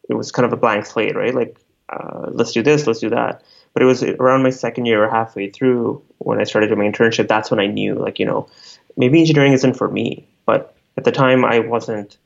it 0.08 0.14
was 0.14 0.32
kind 0.32 0.46
of 0.46 0.52
a 0.52 0.56
blank 0.56 0.86
slate, 0.86 1.16
right? 1.16 1.34
Like, 1.34 1.58
uh, 1.88 2.30
let's 2.30 2.52
do 2.52 2.62
this, 2.62 2.86
let's 2.86 3.00
do 3.00 3.10
that. 3.10 3.42
But 3.72 3.82
it 3.82 3.86
was 3.86 4.02
around 4.02 4.42
my 4.42 4.50
second 4.50 4.86
year 4.86 5.04
or 5.04 5.10
halfway 5.10 5.50
through 5.50 6.02
when 6.18 6.40
I 6.40 6.44
started 6.44 6.68
doing 6.68 6.78
my 6.78 6.86
internship. 6.86 7.28
That's 7.28 7.50
when 7.50 7.60
I 7.60 7.66
knew, 7.66 7.94
like, 7.94 8.18
you 8.18 8.26
know, 8.26 8.48
maybe 8.96 9.20
engineering 9.20 9.52
isn't 9.52 9.74
for 9.74 9.88
me. 9.88 10.26
But 10.46 10.74
at 10.96 11.04
the 11.04 11.12
time, 11.12 11.44
I 11.44 11.58
wasn't 11.58 12.16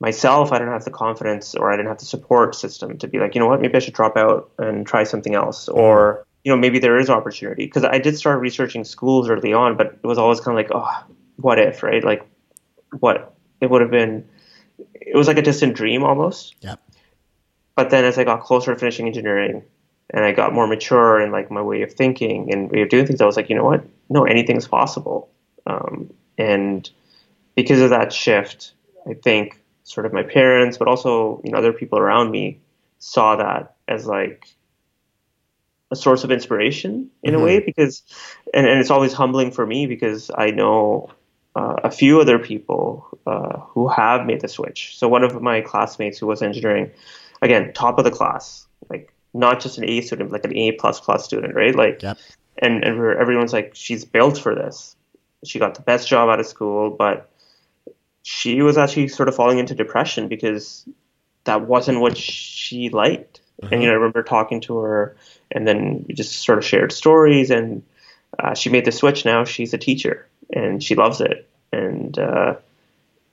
myself. 0.00 0.52
I 0.52 0.58
didn't 0.58 0.72
have 0.72 0.84
the 0.84 0.92
confidence, 0.92 1.54
or 1.54 1.72
I 1.72 1.76
didn't 1.76 1.88
have 1.88 1.98
the 1.98 2.04
support 2.04 2.54
system 2.54 2.98
to 2.98 3.08
be 3.08 3.18
like, 3.18 3.34
you 3.34 3.40
know 3.40 3.48
what, 3.48 3.60
maybe 3.60 3.74
I 3.74 3.80
should 3.80 3.94
drop 3.94 4.16
out 4.16 4.50
and 4.58 4.86
try 4.86 5.02
something 5.02 5.34
else, 5.34 5.68
or 5.68 6.24
you 6.44 6.52
know, 6.52 6.56
maybe 6.56 6.78
there 6.78 6.98
is 6.98 7.10
opportunity. 7.10 7.64
Because 7.64 7.84
I 7.84 7.98
did 7.98 8.16
start 8.16 8.40
researching 8.40 8.84
schools 8.84 9.28
early 9.28 9.52
on, 9.52 9.76
but 9.76 9.98
it 10.02 10.06
was 10.06 10.18
always 10.18 10.40
kind 10.40 10.56
of 10.56 10.64
like, 10.64 10.70
oh, 10.72 11.06
what 11.36 11.58
if, 11.58 11.82
right? 11.82 12.04
Like, 12.04 12.24
what 13.00 13.34
it 13.60 13.68
would 13.68 13.80
have 13.80 13.90
been 13.90 14.28
it 14.94 15.16
was 15.16 15.26
like 15.26 15.38
a 15.38 15.42
distant 15.42 15.74
dream 15.74 16.02
almost. 16.02 16.54
Yeah. 16.60 16.76
But 17.74 17.90
then 17.90 18.04
as 18.04 18.18
I 18.18 18.24
got 18.24 18.42
closer 18.42 18.72
to 18.72 18.78
finishing 18.78 19.06
engineering 19.06 19.62
and 20.10 20.24
I 20.24 20.32
got 20.32 20.52
more 20.52 20.66
mature 20.66 21.20
in 21.20 21.30
like 21.30 21.50
my 21.50 21.62
way 21.62 21.82
of 21.82 21.92
thinking 21.92 22.52
and 22.52 22.70
way 22.70 22.82
of 22.82 22.88
doing 22.88 23.06
things, 23.06 23.20
I 23.20 23.26
was 23.26 23.36
like, 23.36 23.48
you 23.48 23.56
know 23.56 23.64
what? 23.64 23.84
No, 24.08 24.24
anything's 24.24 24.66
possible. 24.66 25.30
Um, 25.66 26.12
and 26.36 26.88
because 27.54 27.80
of 27.80 27.90
that 27.90 28.12
shift, 28.12 28.72
I 29.08 29.14
think 29.14 29.60
sort 29.84 30.06
of 30.06 30.12
my 30.12 30.22
parents, 30.22 30.76
but 30.78 30.88
also 30.88 31.40
you 31.44 31.50
know 31.50 31.58
other 31.58 31.72
people 31.72 31.98
around 31.98 32.30
me 32.30 32.60
saw 32.98 33.36
that 33.36 33.76
as 33.86 34.06
like 34.06 34.48
a 35.90 35.96
source 35.96 36.24
of 36.24 36.30
inspiration 36.30 37.10
in 37.22 37.32
mm-hmm. 37.32 37.42
a 37.42 37.44
way 37.44 37.60
because 37.60 38.02
and, 38.52 38.66
and 38.66 38.80
it's 38.80 38.90
always 38.90 39.12
humbling 39.12 39.50
for 39.50 39.66
me 39.66 39.86
because 39.86 40.30
I 40.36 40.50
know 40.50 41.10
uh, 41.58 41.80
a 41.82 41.90
few 41.90 42.20
other 42.20 42.38
people 42.38 43.18
uh, 43.26 43.58
who 43.70 43.88
have 43.88 44.24
made 44.24 44.40
the 44.40 44.48
switch. 44.48 44.96
So 44.96 45.08
one 45.08 45.24
of 45.24 45.42
my 45.42 45.60
classmates 45.60 46.18
who 46.18 46.26
was 46.26 46.40
engineering, 46.40 46.90
again, 47.42 47.72
top 47.72 47.98
of 47.98 48.04
the 48.04 48.12
class, 48.12 48.66
like 48.88 49.12
not 49.34 49.60
just 49.60 49.76
an 49.78 49.84
A 49.88 50.00
student, 50.02 50.30
like 50.30 50.44
an 50.44 50.56
A 50.56 50.72
plus 50.72 51.00
plus 51.00 51.24
student, 51.24 51.56
right? 51.56 51.74
Like, 51.74 52.02
yep. 52.02 52.16
and 52.58 52.84
and 52.84 53.00
everyone's 53.18 53.52
like, 53.52 53.72
she's 53.74 54.04
built 54.04 54.38
for 54.38 54.54
this. 54.54 54.94
She 55.44 55.58
got 55.58 55.74
the 55.74 55.82
best 55.82 56.06
job 56.08 56.28
out 56.28 56.38
of 56.38 56.46
school, 56.46 56.90
but 56.90 57.28
she 58.22 58.62
was 58.62 58.78
actually 58.78 59.08
sort 59.08 59.28
of 59.28 59.34
falling 59.34 59.58
into 59.58 59.74
depression 59.74 60.28
because 60.28 60.86
that 61.42 61.66
wasn't 61.66 62.00
what 62.00 62.16
she 62.16 62.88
liked. 62.90 63.40
Mm-hmm. 63.62 63.74
And 63.74 63.82
you 63.82 63.88
know, 63.88 63.94
I 63.94 63.96
remember 63.96 64.22
talking 64.22 64.60
to 64.62 64.78
her, 64.78 65.16
and 65.50 65.66
then 65.66 66.04
we 66.06 66.14
just 66.14 66.44
sort 66.44 66.58
of 66.58 66.64
shared 66.64 66.92
stories, 66.92 67.50
and 67.50 67.82
uh, 68.38 68.54
she 68.54 68.70
made 68.70 68.84
the 68.84 68.92
switch. 68.92 69.24
Now 69.24 69.44
she's 69.44 69.74
a 69.74 69.78
teacher, 69.78 70.28
and 70.52 70.80
she 70.80 70.94
loves 70.94 71.20
it. 71.20 71.47
And 71.72 72.18
uh, 72.18 72.56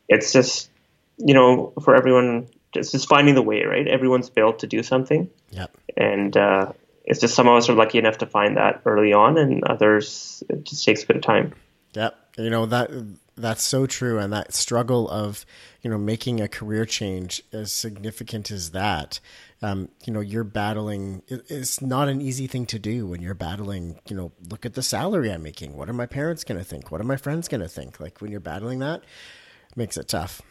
it's 0.10 0.34
just, 0.34 0.70
you 1.18 1.34
know, 1.34 1.74
for 1.84 1.96
everyone, 1.96 2.48
it's 2.74 2.92
just 2.92 3.08
finding 3.08 3.36
the 3.36 3.42
way, 3.42 3.64
right? 3.64 3.88
Everyone's 3.88 4.30
built 4.30 4.60
to 4.60 4.68
do 4.68 4.84
something. 4.84 5.30
Yep. 5.52 5.78
And 5.96 6.36
uh, 6.36 6.74
it's 7.06 7.20
just 7.20 7.36
some 7.36 7.48
of 7.48 7.56
us 7.56 7.70
are 7.70 7.74
lucky 7.76 7.98
enough 7.98 8.18
to 8.20 8.26
find 8.26 8.58
that 8.58 8.82
early 8.86 9.14
on, 9.14 9.38
and 9.38 9.64
others 9.64 10.44
it 10.50 10.64
just 10.64 10.84
takes 10.84 11.04
a 11.04 11.08
bit 11.08 11.18
of 11.18 11.22
time. 11.22 11.54
Yep. 11.94 12.18
You 12.38 12.50
know 12.50 12.66
that 12.66 12.92
that's 13.38 13.64
so 13.64 13.86
true, 13.86 14.20
and 14.20 14.34
that 14.34 14.54
struggle 14.54 15.10
of 15.10 15.46
you 15.86 15.92
know 15.92 15.98
making 15.98 16.42
a 16.42 16.50
career 16.50 16.84
change 16.84 17.42
as 17.54 17.72
significant 17.72 18.52
as 18.52 18.72
that 18.72 19.22
um, 19.66 19.90
you 20.06 20.14
know, 20.14 20.20
you're 20.20 20.44
battling. 20.44 21.24
It's 21.28 21.82
not 21.82 22.08
an 22.08 22.22
easy 22.22 22.46
thing 22.46 22.68
to 22.68 22.78
do 22.78 23.08
when 23.08 23.22
you're 23.22 23.34
battling. 23.34 24.00
You 24.08 24.16
know, 24.16 24.32
look 24.50 24.64
at 24.64 24.76
the 24.76 24.84
salary 24.84 25.32
I'm 25.32 25.42
making. 25.42 25.76
What 25.76 25.90
are 25.90 25.94
my 25.94 26.06
parents 26.06 26.44
going 26.44 26.60
to 26.60 26.64
think? 26.64 26.92
What 26.92 27.02
are 27.02 27.06
my 27.06 27.18
friends 27.18 27.48
going 27.48 27.62
to 27.62 27.68
think? 27.68 28.00
Like 28.00 28.22
when 28.22 28.30
you're 28.30 28.40
battling 28.40 28.78
that, 28.80 29.00
it 29.00 29.78
makes 29.78 29.98
it 29.98 30.08
tough. 30.08 30.42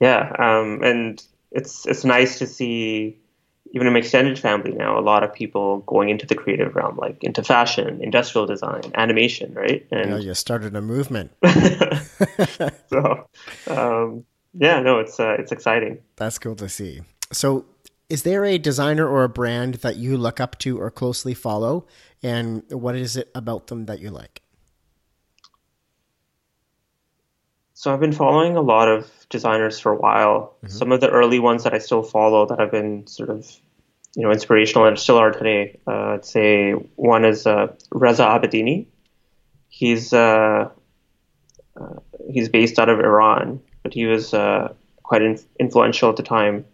Yeah, 0.00 0.32
um, 0.38 0.82
and 0.82 1.22
it's 1.50 1.84
it's 1.86 2.04
nice 2.04 2.38
to 2.38 2.46
see 2.46 3.18
even 3.72 3.86
in 3.86 3.92
my 3.94 4.00
extended 4.00 4.38
family 4.38 4.72
now, 4.72 4.98
a 4.98 5.00
lot 5.00 5.24
of 5.24 5.32
people 5.32 5.78
going 5.80 6.10
into 6.10 6.26
the 6.26 6.34
creative 6.34 6.76
realm, 6.76 6.96
like 6.96 7.24
into 7.24 7.42
fashion, 7.42 8.02
industrial 8.02 8.46
design, 8.46 8.82
animation, 8.94 9.52
right? 9.54 9.86
And 9.90 10.10
yeah, 10.10 10.18
you 10.18 10.34
started 10.34 10.76
a 10.76 10.82
movement. 10.82 11.32
so, 12.90 13.26
um, 13.68 14.24
yeah, 14.52 14.80
no, 14.80 14.98
it's 14.98 15.18
uh, 15.18 15.36
it's 15.38 15.52
exciting. 15.52 15.98
That's 16.16 16.38
cool 16.38 16.54
to 16.56 16.68
see. 16.68 17.00
So, 17.32 17.64
is 18.10 18.24
there 18.24 18.44
a 18.44 18.58
designer 18.58 19.08
or 19.08 19.24
a 19.24 19.28
brand 19.28 19.76
that 19.76 19.96
you 19.96 20.18
look 20.18 20.38
up 20.38 20.58
to 20.60 20.78
or 20.78 20.90
closely 20.90 21.32
follow? 21.32 21.86
And 22.22 22.62
what 22.70 22.94
is 22.94 23.16
it 23.16 23.30
about 23.34 23.68
them 23.68 23.86
that 23.86 24.00
you 24.00 24.10
like? 24.10 24.41
So, 27.82 27.92
I've 27.92 27.98
been 27.98 28.12
following 28.12 28.56
a 28.56 28.60
lot 28.60 28.86
of 28.86 29.10
designers 29.28 29.80
for 29.80 29.90
a 29.90 29.96
while. 29.96 30.54
Mm-hmm. 30.58 30.68
Some 30.68 30.92
of 30.92 31.00
the 31.00 31.10
early 31.10 31.40
ones 31.40 31.64
that 31.64 31.74
I 31.74 31.78
still 31.78 32.04
follow 32.04 32.46
that 32.46 32.60
have 32.60 32.70
been 32.70 33.08
sort 33.08 33.28
of 33.28 33.44
you 34.14 34.22
know 34.22 34.30
inspirational 34.30 34.86
and 34.86 34.96
still 34.96 35.16
are 35.16 35.32
today. 35.32 35.80
Uh, 35.84 36.14
I'd 36.14 36.24
say 36.24 36.74
one 36.94 37.24
is 37.24 37.44
uh, 37.44 37.74
Reza 37.90 38.22
Abedini. 38.22 38.86
He's 39.68 40.12
uh, 40.12 40.68
uh, 41.76 41.94
he's 42.30 42.48
based 42.48 42.78
out 42.78 42.88
of 42.88 43.00
Iran, 43.00 43.60
but 43.82 43.92
he 43.92 44.06
was 44.06 44.32
uh, 44.32 44.74
quite 45.02 45.22
in- 45.22 45.40
influential 45.58 46.08
at 46.08 46.14
the 46.14 46.22
time 46.22 46.64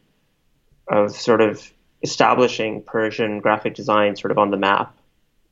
of 0.88 1.12
sort 1.12 1.40
of 1.40 1.72
establishing 2.02 2.82
Persian 2.82 3.40
graphic 3.40 3.74
design 3.74 4.14
sort 4.14 4.30
of 4.30 4.36
on 4.36 4.50
the 4.50 4.58
map, 4.58 4.94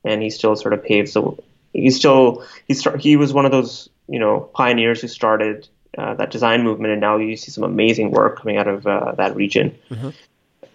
and 0.05 0.21
he 0.21 0.29
still 0.29 0.55
sort 0.55 0.75
of 0.75 0.83
paves 0.83 1.13
the. 1.13 1.35
He 1.73 1.89
still 1.89 2.45
he 2.67 2.75
he 2.99 3.17
was 3.17 3.33
one 3.33 3.45
of 3.45 3.51
those 3.51 3.89
you 4.07 4.19
know 4.19 4.41
pioneers 4.53 5.01
who 5.01 5.07
started 5.07 5.67
uh, 5.97 6.13
that 6.15 6.31
design 6.31 6.63
movement, 6.63 6.91
and 6.91 7.01
now 7.01 7.17
you 7.17 7.35
see 7.35 7.51
some 7.51 7.63
amazing 7.63 8.11
work 8.11 8.37
coming 8.39 8.57
out 8.57 8.67
of 8.67 8.85
uh, 8.87 9.13
that 9.13 9.35
region. 9.35 9.75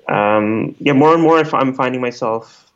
Um, 0.09 0.75
yeah, 0.81 0.93
more 0.93 1.15
and 1.15 1.23
more 1.23 1.39
I'm 1.55 1.75
finding 1.75 2.01
myself, 2.01 2.71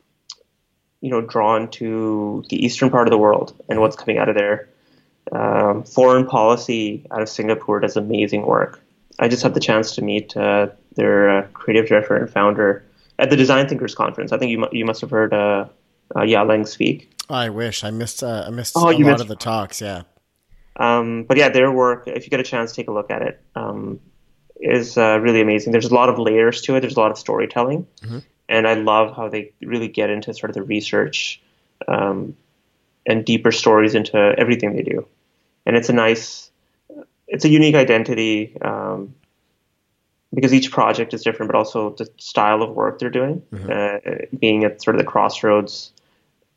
you 1.01 1.11
know, 1.11 1.21
drawn 1.21 1.69
to 1.73 2.45
the 2.51 2.65
eastern 2.65 2.91
part 2.91 3.07
of 3.09 3.11
the 3.11 3.19
world 3.19 3.53
and 3.69 3.81
what's 3.81 3.97
coming 3.97 4.19
out 4.19 4.29
of 4.29 4.37
there. 4.37 4.69
Um, 5.33 5.83
foreign 5.83 6.25
policy 6.27 7.05
out 7.11 7.21
of 7.21 7.29
Singapore 7.29 7.81
does 7.81 7.97
amazing 7.97 8.47
work. 8.47 8.81
I 9.19 9.27
just 9.29 9.43
had 9.43 9.55
the 9.55 9.61
chance 9.61 9.95
to 9.97 10.03
meet 10.03 10.37
uh, 10.37 10.69
their 10.95 11.29
uh, 11.39 11.47
creative 11.53 11.89
director 11.89 12.15
and 12.17 12.31
founder 12.31 12.85
at 13.19 13.31
the 13.31 13.37
Design 13.37 13.67
Thinkers 13.69 13.95
conference. 13.95 14.31
I 14.31 14.39
think 14.39 14.53
you 14.53 14.59
mu- 14.59 14.69
you 14.73 14.85
must 14.85 15.01
have 15.01 15.11
heard 15.11 15.35
uh, 15.35 15.67
uh, 16.15 16.23
Yah-Leng 16.23 16.69
speak. 16.69 17.11
I 17.29 17.49
wish 17.49 17.83
I 17.83 17.91
missed. 17.91 18.23
Uh, 18.23 18.45
I 18.47 18.51
missed 18.51 18.75
Oh, 18.77 18.89
a 18.89 18.93
lot 18.93 19.01
missed- 19.01 19.21
of 19.23 19.29
the 19.29 19.35
talks. 19.37 19.81
Yeah. 19.81 20.03
Um, 20.79 21.25
but 21.25 21.37
yeah, 21.37 21.49
their 21.49 21.73
work, 21.73 22.07
if 22.07 22.25
you 22.25 22.31
get 22.31 22.41
a 22.41 22.45
chance, 22.45 22.73
take 22.73 22.89
a 22.89 22.93
look 22.93 23.11
at 23.11 23.23
it. 23.23 23.41
Um, 23.55 24.01
is 24.59 24.97
uh, 24.97 25.19
really 25.21 25.41
amazing. 25.43 25.73
There's 25.73 25.91
a 25.91 25.95
lot 25.95 26.09
of 26.09 26.19
layers 26.19 26.63
to 26.63 26.77
it. 26.77 26.81
There's 26.81 26.97
a 26.97 27.01
lot 27.01 27.11
of 27.11 27.19
storytelling, 27.19 27.87
and 28.49 28.67
I 28.67 28.75
love 28.75 29.15
how 29.15 29.29
they 29.29 29.53
really 29.61 29.89
get 29.89 30.09
into 30.11 30.33
sort 30.33 30.51
of 30.51 30.55
the 30.55 30.63
research 30.63 31.43
um, 31.89 32.37
and 33.07 33.25
deeper 33.25 33.53
stories 33.53 33.95
into 33.95 34.17
everything 34.17 34.75
they 34.75 34.83
do. 34.83 35.07
And 35.67 35.77
it's 35.77 35.89
a 35.89 35.93
nice, 35.93 36.51
it's 37.29 37.45
a 37.45 37.49
unique 37.49 37.75
identity 37.75 38.57
um, 38.63 39.15
because 40.33 40.55
each 40.55 40.71
project 40.71 41.13
is 41.13 41.23
different, 41.23 41.53
but 41.53 41.59
also 41.59 41.91
the 41.91 42.09
style 42.19 42.63
of 42.63 42.71
work 42.75 42.99
they're 42.99 43.11
doing, 43.11 43.43
uh, 43.71 43.99
being 44.39 44.65
at 44.65 44.83
sort 44.83 44.97
of 44.97 45.01
the 45.01 45.07
crossroads. 45.07 45.93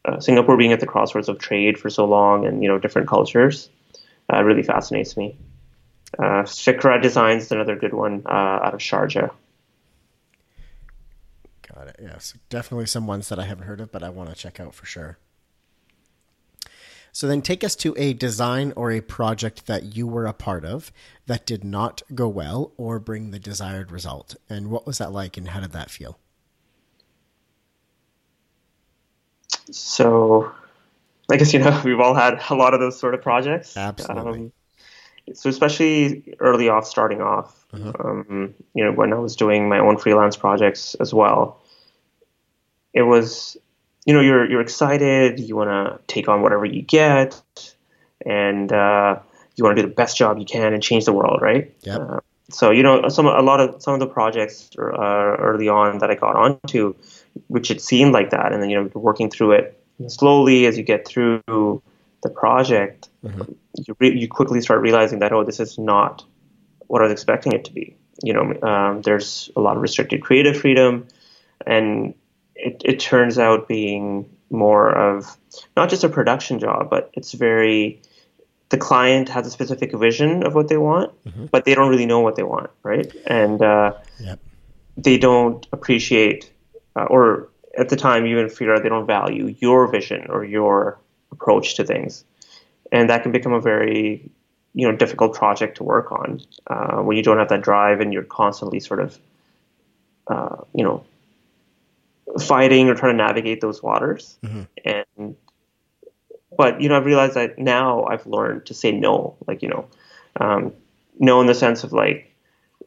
Uh, 0.06 0.20
Singapore 0.22 0.56
being 0.56 0.72
at 0.72 0.80
the 0.80 0.88
crossroads 0.88 1.28
of 1.28 1.38
trade 1.40 1.78
for 1.78 1.90
so 1.90 2.06
long, 2.06 2.46
and 2.46 2.64
you 2.64 2.70
know 2.70 2.80
different 2.80 3.10
cultures, 3.10 3.70
uh, 4.32 4.44
really 4.44 4.64
fascinates 4.64 5.18
me. 5.18 5.38
Uh, 6.18 6.44
Fikra 6.44 7.02
Designs 7.02 7.44
is 7.44 7.52
another 7.52 7.76
good 7.76 7.94
one 7.94 8.24
uh, 8.26 8.30
out 8.30 8.74
of 8.74 8.80
Sharjah. 8.80 9.32
Got 11.74 11.88
it. 11.88 11.98
Yes, 12.02 12.34
definitely 12.50 12.88
some 12.88 13.08
ones 13.08 13.30
that 13.30 13.40
I 13.40 13.46
haven't 13.46 13.66
heard 13.66 13.80
of, 13.80 13.92
but 13.92 14.04
I 14.04 14.10
want 14.10 14.30
to 14.30 14.36
check 14.36 14.60
out 14.60 14.74
for 14.74 14.86
sure. 14.86 15.18
So 17.12 17.28
then, 17.28 17.42
take 17.42 17.64
us 17.64 17.76
to 17.78 17.96
a 17.98 18.14
design 18.14 18.72
or 18.76 18.92
a 18.92 19.02
project 19.02 19.66
that 19.66 19.96
you 19.96 20.08
were 20.08 20.26
a 20.26 20.34
part 20.34 20.64
of 20.64 20.92
that 21.26 21.46
did 21.46 21.64
not 21.64 22.02
go 22.14 22.28
well 22.28 22.72
or 22.78 23.00
bring 23.00 23.32
the 23.32 23.40
desired 23.40 23.92
result, 23.92 24.36
and 24.50 24.70
what 24.70 24.86
was 24.86 25.00
that 25.00 25.12
like, 25.12 25.36
and 25.36 25.50
how 25.50 25.60
did 25.60 25.72
that 25.72 25.90
feel? 25.90 26.20
So, 29.72 30.52
I 31.32 31.38
guess 31.38 31.54
you 31.54 31.60
know 31.60 31.82
we've 31.86 32.00
all 32.00 32.14
had 32.14 32.42
a 32.50 32.56
lot 32.56 32.74
of 32.74 32.80
those 32.80 33.00
sort 33.00 33.14
of 33.14 33.22
projects. 33.22 33.78
Absolutely. 33.78 34.40
Um, 34.40 34.52
so 35.34 35.50
especially 35.50 36.36
early 36.40 36.70
off, 36.70 36.88
starting 36.88 37.22
off, 37.22 37.66
um, 37.74 38.56
you 38.74 38.84
know, 38.84 38.92
when 38.92 39.14
I 39.14 39.18
was 39.18 39.36
doing 39.36 39.70
my 39.70 39.80
own 39.80 39.98
freelance 39.98 40.36
projects 40.36 40.96
as 40.96 41.14
well, 41.14 41.62
it 42.94 43.04
was, 43.04 43.58
you 44.06 44.14
know, 44.14 44.22
you're 44.22 44.50
you're 44.50 44.62
excited, 44.62 45.40
you 45.40 45.56
want 45.56 45.70
to 45.70 46.00
take 46.08 46.28
on 46.28 46.42
whatever 46.42 46.66
you 46.66 46.82
get, 46.82 47.40
and 48.26 48.72
uh, 48.72 49.20
you 49.56 49.64
want 49.64 49.78
to 49.78 49.84
do 49.84 49.88
the 49.88 49.94
best 49.94 50.18
job 50.18 50.40
you 50.40 50.46
can 50.46 50.74
and 50.74 50.82
change 50.82 51.06
the 51.06 51.14
world, 51.14 51.42
right? 51.42 51.76
Yep. 51.82 52.00
Uh, 52.00 52.20
so 52.50 52.72
you 52.72 52.82
know, 52.82 53.08
some 53.10 53.28
a 53.28 53.42
lot 53.42 53.60
of 53.60 53.82
some 53.82 53.94
of 53.94 54.00
the 54.00 54.08
projects 54.08 54.72
uh, 54.80 54.82
early 54.82 55.70
on 55.70 56.00
that 56.00 56.10
I 56.10 56.16
got 56.16 56.36
onto, 56.36 56.96
which 57.48 57.70
it 57.70 57.82
seemed 57.82 58.14
like 58.14 58.32
that, 58.32 58.52
and 58.52 58.64
then 58.64 58.70
you 58.70 58.82
know, 58.82 58.90
working 58.96 59.30
through 59.30 59.52
it 59.52 59.79
slowly 60.08 60.66
as 60.66 60.78
you 60.78 60.84
get 60.84 61.08
through 61.08 61.42
the 61.48 62.30
project, 62.30 63.10
you 63.86 63.96
re- 64.00 64.18
you 64.18 64.28
quickly 64.28 64.62
start 64.62 64.82
realizing 64.82 65.20
that 65.20 65.32
oh, 65.32 65.44
this 65.44 65.60
is 65.60 65.78
not 65.78 66.24
what 66.88 67.02
I 67.02 67.06
was 67.06 67.12
expecting 67.12 67.54
it 67.54 67.66
to 67.66 67.74
be. 67.74 67.96
You 68.24 68.34
know, 68.34 68.62
um, 68.62 69.02
there's 69.02 69.50
a 69.56 69.62
lot 69.62 69.76
of 69.76 69.82
restricted 69.82 70.22
creative 70.22 70.58
freedom, 70.58 71.08
and 71.66 72.14
it, 72.56 72.82
it 72.84 73.00
turns 73.00 73.38
out 73.38 73.68
being 73.68 74.30
more 74.50 74.90
of 74.92 75.38
not 75.78 75.90
just 75.90 76.04
a 76.04 76.10
production 76.10 76.60
job, 76.60 76.90
but 76.90 77.12
it's 77.14 77.34
very 77.34 78.02
the 78.70 78.78
client 78.78 79.30
has 79.30 79.48
a 79.48 79.50
specific 79.52 79.94
vision 79.94 80.44
of 80.46 80.54
what 80.54 80.68
they 80.68 80.78
want, 80.78 81.12
but 81.52 81.66
they 81.66 81.74
don't 81.74 81.90
really 81.90 82.06
know 82.06 82.20
what 82.20 82.36
they 82.36 82.44
want, 82.44 82.70
right? 82.84 83.12
And 83.26 83.62
uh, 83.62 83.94
Yep. 84.20 84.40
they 84.98 85.18
don't 85.18 85.66
appreciate, 85.72 86.52
uh, 86.96 87.06
or 87.06 87.49
at 87.78 87.90
the 87.90 87.96
time, 87.96 88.26
you 88.26 88.38
even 88.38 88.50
figure 88.50 88.74
out 88.74 88.84
they 88.84 88.90
don't 88.90 89.06
value 89.06 89.56
your 89.60 89.88
vision 89.88 90.26
or 90.30 90.44
your 90.44 91.00
approach 91.32 91.76
to 91.76 91.84
things, 91.84 92.24
and 92.92 93.10
that 93.10 93.24
can 93.24 93.32
become 93.32 93.54
a 93.54 93.62
very, 93.62 94.30
you 94.74 94.90
know, 94.90 94.96
difficult 94.96 95.34
project 95.34 95.78
to 95.78 95.84
work 95.84 96.12
on 96.12 96.42
uh, 96.68 96.98
when 96.98 97.18
you 97.18 97.24
don't 97.24 97.38
have 97.38 97.50
that 97.50 97.62
drive 97.62 98.00
and 98.02 98.12
you're 98.14 98.24
constantly 98.24 98.80
sort 98.80 99.00
of, 99.00 99.20
uh, 100.28 100.58
you 100.74 100.84
know, 100.84 101.04
fighting 102.42 102.90
or 102.90 102.96
trying 102.96 103.14
to 103.14 103.18
navigate 103.18 103.62
those 103.62 103.82
waters. 103.84 104.38
And 104.86 105.36
but 106.58 106.82
you 106.82 106.90
know, 106.90 106.98
I've 106.98 107.06
realized 107.06 107.36
that 107.36 107.58
now 107.58 108.04
I've 108.06 108.26
learned 108.26 108.66
to 108.66 108.74
say 108.74 108.92
no, 108.92 109.36
like 109.48 109.62
you 109.62 109.70
know, 109.70 109.88
um, 110.40 110.74
no 111.20 111.40
in 111.42 111.48
the 111.48 111.56
sense 111.56 111.84
of 111.84 111.94
like 111.94 112.36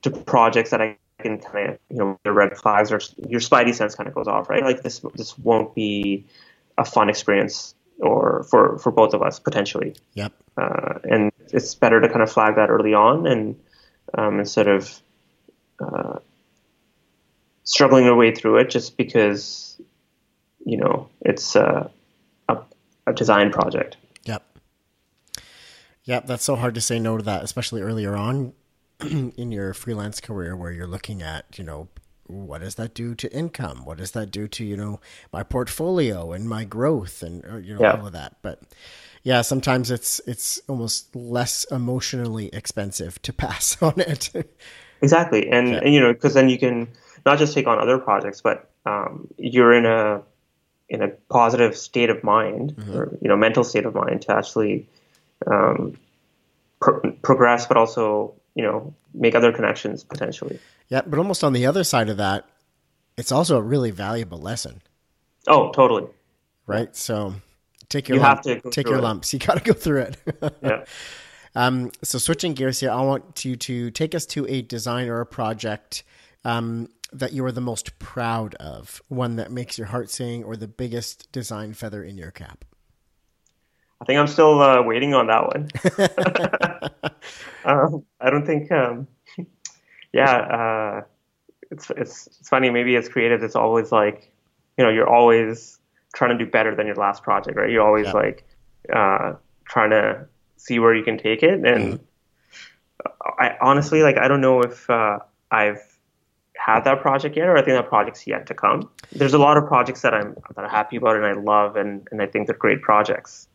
to 0.03 0.11
projects 0.11 0.71
that 0.71 0.83
I 0.83 0.97
can 1.23 1.39
kind 1.39 1.71
of 1.71 1.79
you 1.89 1.97
know 1.97 2.19
the 2.25 2.33
red 2.33 2.57
flags 2.57 2.93
or 2.93 3.01
your 3.29 3.41
spidey 3.41 3.75
sense 3.75 3.95
kind 3.95 4.09
of 4.09 4.15
goes 4.15 4.29
off, 4.29 4.51
right? 4.51 4.63
Like 4.63 4.83
this 4.83 5.01
this 5.15 5.39
won't 5.39 5.75
be 5.75 6.27
a 6.77 6.85
fun 6.85 7.09
experience 7.09 7.75
or 7.99 8.45
for 8.51 8.79
for 8.79 8.91
both 8.91 9.15
of 9.15 9.23
us 9.23 9.39
potentially, 9.39 9.95
Yep. 10.15 10.33
uh, 10.57 10.99
and 11.05 11.33
it's 11.53 11.75
better 11.75 12.01
to 12.01 12.09
kind 12.09 12.23
of 12.23 12.31
flag 12.31 12.57
that 12.57 12.69
early 12.71 12.95
on 12.95 13.27
and 13.27 13.59
um, 14.15 14.41
instead 14.41 14.69
of 14.69 15.01
uh, 15.81 16.19
struggling 17.65 18.07
our 18.07 18.17
way 18.17 18.35
through 18.35 18.59
it 18.59 18.71
just 18.71 18.97
because 18.97 19.81
you 20.65 20.77
know 20.77 21.09
it's 21.21 21.55
uh, 21.57 21.89
a 22.49 22.59
a 23.07 23.13
design 23.13 23.51
project. 23.53 23.97
Yep. 24.25 24.43
Yep. 26.05 26.27
That's 26.27 26.45
so 26.45 26.57
hard 26.57 26.75
to 26.75 26.81
say 26.81 26.99
no 26.99 27.17
to 27.17 27.23
that, 27.25 27.45
especially 27.45 27.83
earlier 27.83 28.17
on 28.17 28.53
in 29.37 29.53
your 29.53 29.75
freelance 29.75 30.21
career 30.21 30.57
where 30.57 30.73
you're 30.73 30.87
looking 30.87 31.23
at, 31.23 31.59
you 31.59 31.65
know, 31.65 31.89
what 32.27 32.61
does 32.61 32.77
that 32.77 32.95
do 32.95 33.15
to 33.17 33.33
income? 33.33 33.85
What 33.85 33.99
does 33.99 34.13
that 34.13 34.31
do 34.31 34.49
to, 34.49 34.65
you 34.65 34.77
know, 34.77 35.01
my 35.33 35.43
portfolio 35.43 36.33
and 36.33 36.49
my 36.49 36.65
growth 36.65 37.23
and, 37.23 37.45
uh, 37.45 37.57
you 37.57 37.75
know, 37.75 37.81
Yeah. 37.81 37.93
all 38.01 38.07
of 38.07 38.13
that. 38.13 38.37
But 38.43 38.63
yeah, 39.23 39.43
sometimes 39.43 39.91
it's, 39.91 40.21
it's 40.27 40.61
almost 40.69 41.15
less 41.15 41.65
emotionally 41.71 42.49
expensive 42.53 43.21
to 43.23 43.33
pass 43.45 43.81
on 43.83 44.01
it. 44.01 44.31
Exactly, 45.03 45.51
and, 45.51 45.69
Yeah. 45.69 45.81
and 45.83 45.93
you 45.95 46.01
know, 46.01 46.13
because 46.13 46.35
then 46.35 46.49
you 46.49 46.59
can 46.59 46.89
not 47.27 47.39
just 47.39 47.55
take 47.55 47.67
on 47.67 47.79
other 47.79 47.99
projects, 47.99 48.41
but 48.41 48.71
um, 48.87 49.29
you're 49.37 49.73
in 49.73 49.87
a 49.87 50.23
in 50.89 51.01
a 51.01 51.09
positive 51.31 51.75
state 51.77 52.11
of 52.11 52.23
mind, 52.23 52.75
or 52.93 53.17
you 53.23 53.29
know, 53.29 53.37
mental 53.37 53.65
state 53.65 53.87
of 53.87 53.95
mind 53.95 54.21
to 54.23 54.33
actually 54.37 54.87
um, 55.47 55.97
pro- 56.81 57.13
progress, 57.23 57.67
but 57.67 57.77
also 57.79 58.35
you 58.55 58.63
know, 58.63 58.95
make 59.15 59.35
other 59.35 59.53
connections 59.53 60.05
potentially. 60.05 60.59
yeah. 60.89 61.03
But 61.07 61.19
almost 61.19 61.43
on 61.45 61.53
the 61.53 61.67
other 61.67 61.85
side 61.85 62.09
of 62.09 62.17
that, 62.19 62.47
it's 63.17 63.33
also 63.33 63.57
a 63.57 63.63
really 63.63 63.91
valuable 63.91 64.39
lesson. 64.39 64.83
Oh, 65.47 65.71
totally. 65.73 66.07
right? 66.67 66.95
So 66.97 67.35
take 67.89 68.09
your 68.09 68.17
You 68.17 68.23
lump- 68.23 68.45
have 68.47 68.63
to 68.63 68.71
take 68.71 68.87
your 68.87 68.99
it. 68.99 69.03
lumps. 69.03 69.33
You 69.33 69.39
got 69.39 69.59
to 69.59 69.65
go 69.65 69.73
through 69.73 70.03
it. 70.03 70.17
Yeah. 70.63 70.85
um, 71.55 71.91
so 72.03 72.19
switching 72.19 72.55
gears 72.55 72.81
here, 72.81 72.91
I 72.91 73.03
want 73.03 73.45
you 73.45 73.57
to 73.57 73.91
take 73.91 74.15
us 74.15 74.25
to 74.27 74.47
a 74.49 74.63
design 74.63 75.09
or 75.09 75.21
a 75.21 75.27
project 75.27 76.05
um, 76.45 76.89
that 77.13 77.33
you 77.33 77.45
are 77.45 77.53
the 77.53 77.61
most 77.61 77.99
proud 77.99 78.55
of, 78.57 79.03
one 79.09 79.37
that 79.37 79.51
makes 79.51 79.77
your 79.77 79.89
heart 79.89 80.09
sing, 80.11 80.45
or 80.45 80.57
the 80.57 80.69
biggest 80.69 81.31
design 81.33 81.75
feather 81.75 82.03
in 82.03 82.17
your 82.17 82.31
cap. 82.31 82.65
I 84.03 84.05
think 84.05 84.19
I'm 84.19 84.27
still 84.27 84.61
uh, 84.61 84.83
waiting 84.83 85.15
on 85.15 85.29
that 85.29 85.47
one. 85.47 85.69
um, 87.65 88.05
I 88.21 88.31
don't 88.31 88.45
think. 88.45 88.73
Um, 88.73 89.07
yeah, 90.13 90.39
uh, 90.39 91.03
it's 91.71 91.89
it's 91.91 92.27
it's 92.27 92.49
funny. 92.49 92.69
Maybe 92.69 92.97
as 92.97 93.09
creatives, 93.09 93.45
it's 93.45 93.55
always 93.55 93.93
like, 93.93 94.33
you 94.77 94.83
know, 94.83 94.91
you're 94.91 95.09
always 95.09 95.79
trying 96.17 96.37
to 96.37 96.45
do 96.45 96.51
better 96.51 96.75
than 96.75 96.87
your 96.87 96.97
last 96.97 97.23
project, 97.23 97.57
right? 97.57 97.71
You're 97.71 97.87
always 97.87 98.07
Yeah. 98.07 98.13
like 98.13 98.45
uh, 98.93 99.35
trying 99.67 99.91
to 99.91 100.27
see 100.57 100.81
where 100.81 100.97
you 100.97 101.05
can 101.05 101.17
take 101.17 101.45
it. 101.45 101.65
And 101.65 102.01
I 103.39 103.57
honestly, 103.61 104.03
like, 104.03 104.19
I 104.19 104.27
don't 104.27 104.41
know 104.41 104.63
if 104.63 104.91
uh, 104.91 105.21
I've 105.53 105.81
had 106.57 106.81
that 106.85 107.01
project 107.03 107.37
yet, 107.37 107.47
or 107.47 107.57
I 107.57 107.63
think 107.63 107.77
that 107.77 107.89
project's 107.89 108.27
yet 108.27 108.47
to 108.49 108.55
come. 108.55 108.91
There's 109.13 109.35
a 109.35 109.39
lot 109.39 109.57
of 109.57 109.67
projects 109.69 110.03
that 110.03 110.13
I'm 110.13 110.35
that 110.57 110.65
I'm 110.65 110.71
happy 110.71 110.97
about 110.97 111.15
and 111.15 111.25
I 111.25 111.35
love, 111.35 111.77
and 111.77 112.09
and 112.11 112.21
I 112.21 112.27
think 112.27 112.49
they're 112.49 112.57
great 112.57 112.83
projects. 112.83 113.47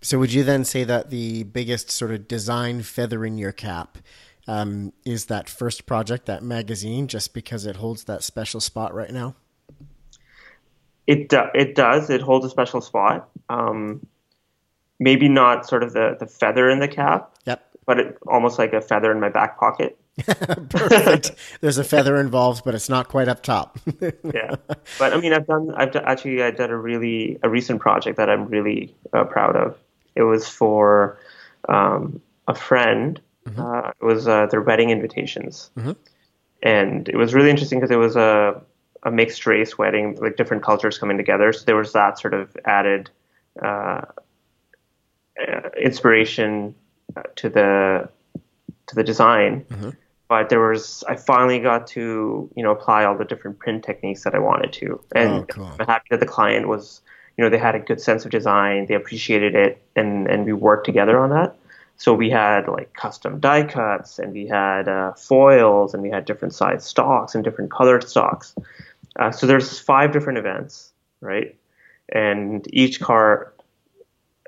So 0.00 0.18
would 0.18 0.32
you 0.32 0.44
then 0.44 0.64
say 0.64 0.84
that 0.84 1.10
the 1.10 1.44
biggest 1.44 1.90
sort 1.90 2.12
of 2.12 2.28
design 2.28 2.82
feather 2.82 3.24
in 3.24 3.38
your 3.38 3.52
cap 3.52 3.98
um, 4.46 4.92
is 5.04 5.26
that 5.26 5.48
first 5.48 5.86
project, 5.86 6.26
that 6.26 6.42
magazine, 6.42 7.08
just 7.08 7.34
because 7.34 7.66
it 7.66 7.76
holds 7.76 8.04
that 8.04 8.22
special 8.22 8.60
spot 8.60 8.94
right 8.94 9.10
now? 9.10 9.34
It 11.06 11.28
do, 11.28 11.42
it 11.54 11.74
does. 11.74 12.10
It 12.10 12.20
holds 12.20 12.44
a 12.46 12.50
special 12.50 12.80
spot. 12.80 13.28
Um, 13.48 14.06
maybe 14.98 15.28
not 15.28 15.66
sort 15.66 15.82
of 15.82 15.92
the, 15.92 16.16
the 16.18 16.26
feather 16.26 16.68
in 16.70 16.78
the 16.78 16.88
cap, 16.88 17.32
Yep. 17.44 17.64
but 17.86 17.98
it, 17.98 18.18
almost 18.26 18.58
like 18.58 18.72
a 18.72 18.80
feather 18.80 19.10
in 19.12 19.20
my 19.20 19.28
back 19.28 19.58
pocket. 19.58 19.98
Perfect. 20.70 21.32
There's 21.60 21.78
a 21.78 21.84
feather 21.84 22.16
involved, 22.16 22.64
but 22.64 22.74
it's 22.74 22.88
not 22.88 23.08
quite 23.08 23.28
up 23.28 23.42
top. 23.42 23.78
yeah, 24.00 24.56
but 24.98 25.12
I 25.12 25.20
mean, 25.20 25.32
I've 25.32 25.46
done. 25.46 25.72
I've 25.74 25.92
d- 25.92 25.98
actually 26.02 26.42
I 26.42 26.50
did 26.50 26.70
a 26.70 26.76
really 26.76 27.38
a 27.42 27.50
recent 27.50 27.80
project 27.80 28.16
that 28.16 28.30
I'm 28.30 28.46
really 28.46 28.94
uh, 29.12 29.24
proud 29.24 29.56
of. 29.56 29.76
It 30.14 30.22
was 30.22 30.48
for 30.48 31.18
um, 31.68 32.20
a 32.48 32.54
friend. 32.54 33.20
Uh, 33.58 33.92
it 34.00 34.04
was 34.04 34.26
uh, 34.26 34.46
their 34.46 34.62
wedding 34.62 34.90
invitations, 34.90 35.70
and 36.62 37.08
it 37.08 37.16
was 37.16 37.34
really 37.34 37.50
interesting 37.50 37.78
because 37.78 37.90
it 37.90 37.98
was 37.98 38.16
a 38.16 38.60
a 39.02 39.10
mixed 39.10 39.46
race 39.46 39.76
wedding, 39.78 40.16
like 40.20 40.36
different 40.36 40.62
cultures 40.62 40.98
coming 40.98 41.16
together. 41.16 41.52
So 41.52 41.64
there 41.64 41.76
was 41.76 41.92
that 41.92 42.18
sort 42.18 42.34
of 42.34 42.56
added 42.64 43.10
uh, 43.62 44.00
uh, 45.40 45.68
inspiration 45.80 46.74
uh, 47.16 47.22
to 47.36 47.48
the 47.50 48.08
to 48.88 48.94
the 48.94 49.04
design. 49.04 49.64
But 50.28 50.48
there 50.48 50.60
was, 50.60 51.04
I 51.08 51.14
finally 51.16 51.60
got 51.60 51.86
to, 51.88 52.50
you 52.56 52.62
know, 52.62 52.72
apply 52.72 53.04
all 53.04 53.16
the 53.16 53.24
different 53.24 53.58
print 53.60 53.84
techniques 53.84 54.24
that 54.24 54.34
I 54.34 54.38
wanted 54.40 54.72
to, 54.74 55.00
and 55.14 55.30
Oh, 55.30 55.46
cool. 55.48 55.70
I'm 55.78 55.86
happy 55.86 56.06
that 56.10 56.20
the 56.20 56.26
client 56.26 56.66
was, 56.66 57.00
you 57.36 57.44
know, 57.44 57.50
they 57.50 57.58
had 57.58 57.74
a 57.76 57.78
good 57.78 58.00
sense 58.00 58.24
of 58.24 58.30
design, 58.32 58.86
they 58.86 58.94
appreciated 58.94 59.54
it, 59.54 59.80
and 59.94 60.26
and 60.26 60.44
we 60.44 60.52
worked 60.52 60.84
together 60.84 61.18
on 61.18 61.30
that. 61.30 61.54
So 61.98 62.12
we 62.12 62.28
had 62.28 62.66
like 62.68 62.92
custom 62.94 63.40
die 63.40 63.62
cuts, 63.64 64.18
and 64.18 64.32
we 64.32 64.46
had 64.46 64.88
uh, 64.88 65.12
foils, 65.12 65.94
and 65.94 66.02
we 66.02 66.10
had 66.10 66.24
different 66.24 66.54
size 66.54 66.84
stocks 66.84 67.34
and 67.34 67.44
different 67.44 67.70
colored 67.70 68.08
stocks. 68.08 68.54
Uh, 69.18 69.30
so 69.30 69.46
there's 69.46 69.78
five 69.78 70.12
different 70.12 70.38
events, 70.38 70.92
right? 71.20 71.54
And 72.10 72.66
each 72.72 73.00
card, 73.00 73.48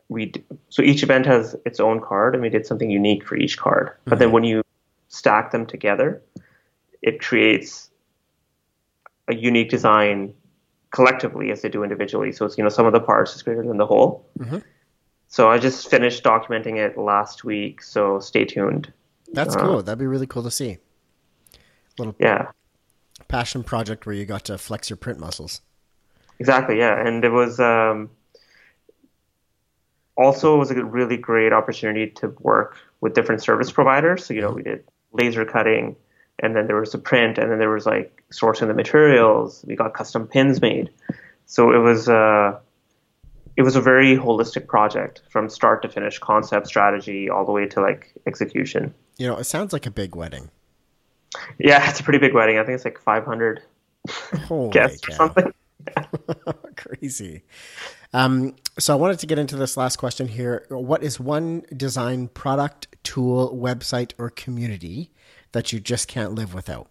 we 0.09 0.27
d- 0.27 0.45
so 0.69 0.83
each 0.83 1.03
event 1.03 1.27
has 1.27 1.57
its 1.65 1.81
own 1.81 2.01
card, 2.01 2.35
and 2.35 2.43
we 2.43 2.49
did 2.51 2.67
something 2.67 2.91
unique 2.91 3.25
for 3.25 3.37
each 3.37 3.57
card. 3.59 3.93
But 4.05 4.19
then 4.19 4.33
when 4.33 4.45
you 4.45 4.63
stack 5.09 5.51
them 5.51 5.67
together, 5.67 6.23
it 7.03 7.21
creates 7.21 7.91
a 9.29 9.35
unique 9.35 9.71
design 9.71 10.35
collectively 10.91 11.51
as 11.51 11.63
they 11.63 11.69
do 11.69 11.83
individually. 11.83 12.33
So 12.33 12.47
it's 12.47 12.57
you 12.57 12.65
know 12.65 12.71
some 12.71 12.87
of 12.87 12.93
the 12.93 13.01
parts 13.01 13.35
is 13.35 13.43
greater 13.43 13.63
than 13.63 13.77
the 13.77 13.87
whole. 13.87 14.29
Mm-hmm. 14.39 14.59
So 15.29 15.51
I 15.51 15.59
just 15.59 15.91
finished 15.91 16.25
documenting 16.25 16.79
it 16.79 16.97
last 16.97 17.45
week. 17.45 17.83
So 17.83 18.19
stay 18.19 18.45
tuned. 18.45 18.91
That's 19.33 19.55
uh, 19.55 19.61
cool. 19.61 19.83
That'd 19.83 19.99
be 19.99 20.07
really 20.07 20.27
cool 20.27 20.43
to 20.43 20.51
see. 20.51 20.79
Little 21.99 22.15
Yeah. 22.19 22.51
passion 23.29 23.63
project 23.63 24.07
where 24.07 24.15
you 24.15 24.25
got 24.25 24.45
to 24.47 24.57
flex 24.57 24.89
your 24.89 24.97
print 24.97 25.19
muscles. 25.19 25.61
Exactly, 26.39 26.79
yeah, 26.79 27.05
and 27.05 27.25
it 27.25 27.31
was 27.31 27.59
um, 27.59 28.11
also 30.17 30.55
it 30.55 30.59
was 30.59 30.71
a 30.71 30.85
really 30.85 31.17
great 31.17 31.53
opportunity 31.53 32.11
to 32.13 32.29
work 32.41 32.77
with 33.01 33.13
different 33.13 33.43
service 33.43 33.73
providers. 33.73 34.25
So 34.25 34.35
you 34.35 34.41
know, 34.41 34.49
mm-hmm. 34.49 34.57
we 34.57 34.63
did 34.63 34.85
laser 35.13 35.45
cutting, 35.45 35.97
and 36.39 36.55
then 36.55 36.67
there 36.67 36.77
was 36.77 36.93
the 36.93 36.99
print, 36.99 37.39
and 37.39 37.51
then 37.51 37.59
there 37.59 37.71
was 37.71 37.87
like 37.87 38.23
sourcing 38.33 38.69
the 38.69 38.75
materials. 38.75 39.65
We 39.67 39.77
got 39.77 39.95
custom 39.95 40.27
pins 40.27 40.61
made, 40.61 40.91
so 41.47 41.73
it 41.73 41.79
was 41.79 42.09
uh, 42.09 42.59
it 43.57 43.63
was 43.63 43.75
a 43.75 43.81
very 43.81 44.17
holistic 44.17 44.67
project 44.69 45.23
from 45.31 45.49
start 45.49 45.83
to 45.83 45.89
finish, 45.89 46.19
concept, 46.19 46.69
strategy, 46.69 47.29
all 47.29 47.45
the 47.45 47.53
way 47.53 47.67
to 47.67 47.81
like 47.81 48.13
execution. 48.27 48.95
You 49.17 49.27
know, 49.27 49.37
it 49.37 49.45
sounds 49.45 49.73
like 49.73 49.85
a 49.85 49.91
big 49.91 50.15
wedding. 50.15 50.51
Yeah, 51.59 51.89
it's 51.91 52.01
a 52.01 52.03
pretty 52.05 52.21
big 52.21 52.35
wedding. 52.35 52.59
I 52.59 52.65
think 52.65 52.77
it's 52.77 52.85
like 52.85 53.01
500 53.01 53.63
Holy 54.47 54.71
guests 54.71 55.09
or 55.09 55.13
something. 55.13 55.53
Crazy. 56.77 57.43
Um, 58.13 58.57
so 58.79 58.93
I 58.93 58.97
wanted 58.97 59.19
to 59.21 59.27
get 59.27 59.39
into 59.39 59.57
this 59.57 59.77
last 59.77 59.97
question 59.97 60.29
here. 60.29 60.67
What 60.69 61.03
is 61.03 61.21
one 61.21 61.63
design 61.77 62.29
product, 62.29 62.89
tool, 63.03 63.55
website, 63.57 64.13
or 64.19 64.31
community 64.31 65.11
that 65.53 65.73
you 65.73 65.81
just 65.81 66.09
can't 66.09 66.35
live 66.35 66.55
without? 66.55 66.91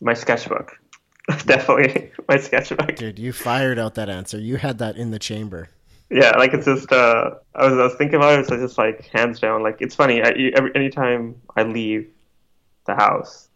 My 0.00 0.14
sketchbook, 0.14 0.72
definitely 1.46 2.10
my 2.28 2.38
sketchbook. 2.38 2.96
Dude, 2.96 3.18
you 3.18 3.32
fired 3.32 3.78
out 3.78 3.94
that 3.94 4.08
answer. 4.08 4.38
You 4.38 4.56
had 4.56 4.78
that 4.78 4.96
in 4.96 5.10
the 5.10 5.18
chamber. 5.18 5.68
Yeah, 6.10 6.36
like 6.36 6.52
it's 6.52 6.66
just 6.66 6.92
uh, 6.92 7.30
I 7.54 7.64
was 7.64 7.72
I 7.72 7.84
was 7.84 7.94
thinking 7.94 8.16
about 8.16 8.38
it. 8.38 8.46
So 8.46 8.56
just 8.56 8.76
like 8.76 9.06
hands 9.06 9.40
down, 9.40 9.62
like 9.62 9.80
it's 9.80 9.94
funny. 9.94 10.22
I, 10.22 10.28
every 10.54 10.70
anytime 10.74 11.40
I 11.56 11.62
leave 11.62 12.10
the 12.86 12.94
house, 12.94 13.48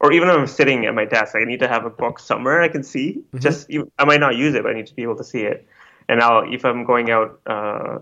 or 0.00 0.12
even 0.12 0.28
if 0.28 0.34
I'm 0.34 0.46
sitting 0.46 0.86
at 0.86 0.94
my 0.94 1.04
desk, 1.04 1.34
I 1.36 1.44
need 1.44 1.60
to 1.60 1.68
have 1.68 1.84
a 1.84 1.90
book 1.90 2.18
somewhere 2.18 2.62
I 2.62 2.68
can 2.68 2.82
see. 2.82 3.22
Just 3.38 3.70
I 3.98 4.04
might 4.04 4.20
not 4.20 4.34
use 4.36 4.54
it, 4.54 4.62
but 4.62 4.70
I 4.70 4.74
need 4.74 4.86
to 4.86 4.94
be 4.94 5.02
able 5.02 5.16
to 5.16 5.24
see 5.24 5.42
it. 5.42 5.66
And 6.08 6.20
I'll 6.20 6.50
if 6.52 6.64
I'm 6.64 6.84
going 6.84 7.10
out 7.10 7.40
uh, 7.46 7.98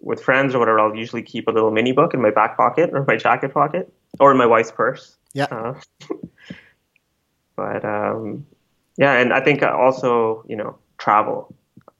with 0.00 0.22
friends 0.22 0.54
or 0.54 0.58
whatever, 0.58 0.80
I'll 0.80 0.96
usually 0.96 1.22
keep 1.22 1.48
a 1.48 1.50
little 1.50 1.70
mini 1.70 1.92
book 1.92 2.14
in 2.14 2.22
my 2.22 2.30
back 2.30 2.56
pocket 2.56 2.90
or 2.92 3.04
my 3.06 3.16
jacket 3.16 3.52
pocket 3.52 3.92
or 4.18 4.32
in 4.32 4.38
my 4.38 4.46
wife's 4.46 4.72
purse. 4.72 5.16
Yeah. 5.34 5.44
Uh, 5.50 5.74
but 7.56 7.84
um, 7.84 8.46
yeah, 8.96 9.12
and 9.12 9.32
I 9.32 9.40
think 9.40 9.62
also 9.62 10.44
you 10.48 10.56
know 10.56 10.78
travel. 10.96 11.54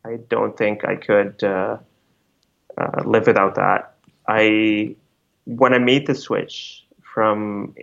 I 0.05 0.17
don't 0.29 0.57
think 0.57 0.85
I 0.85 0.97
could 0.97 1.45
uh, 1.45 1.77
uh, 2.79 3.03
live 3.05 3.27
without 3.27 3.57
that. 3.57 3.97
I 4.27 4.97
when 5.45 5.75
I 5.75 5.79
made 5.79 6.07
the 6.07 6.15
switch 6.15 6.87
from 7.03 7.75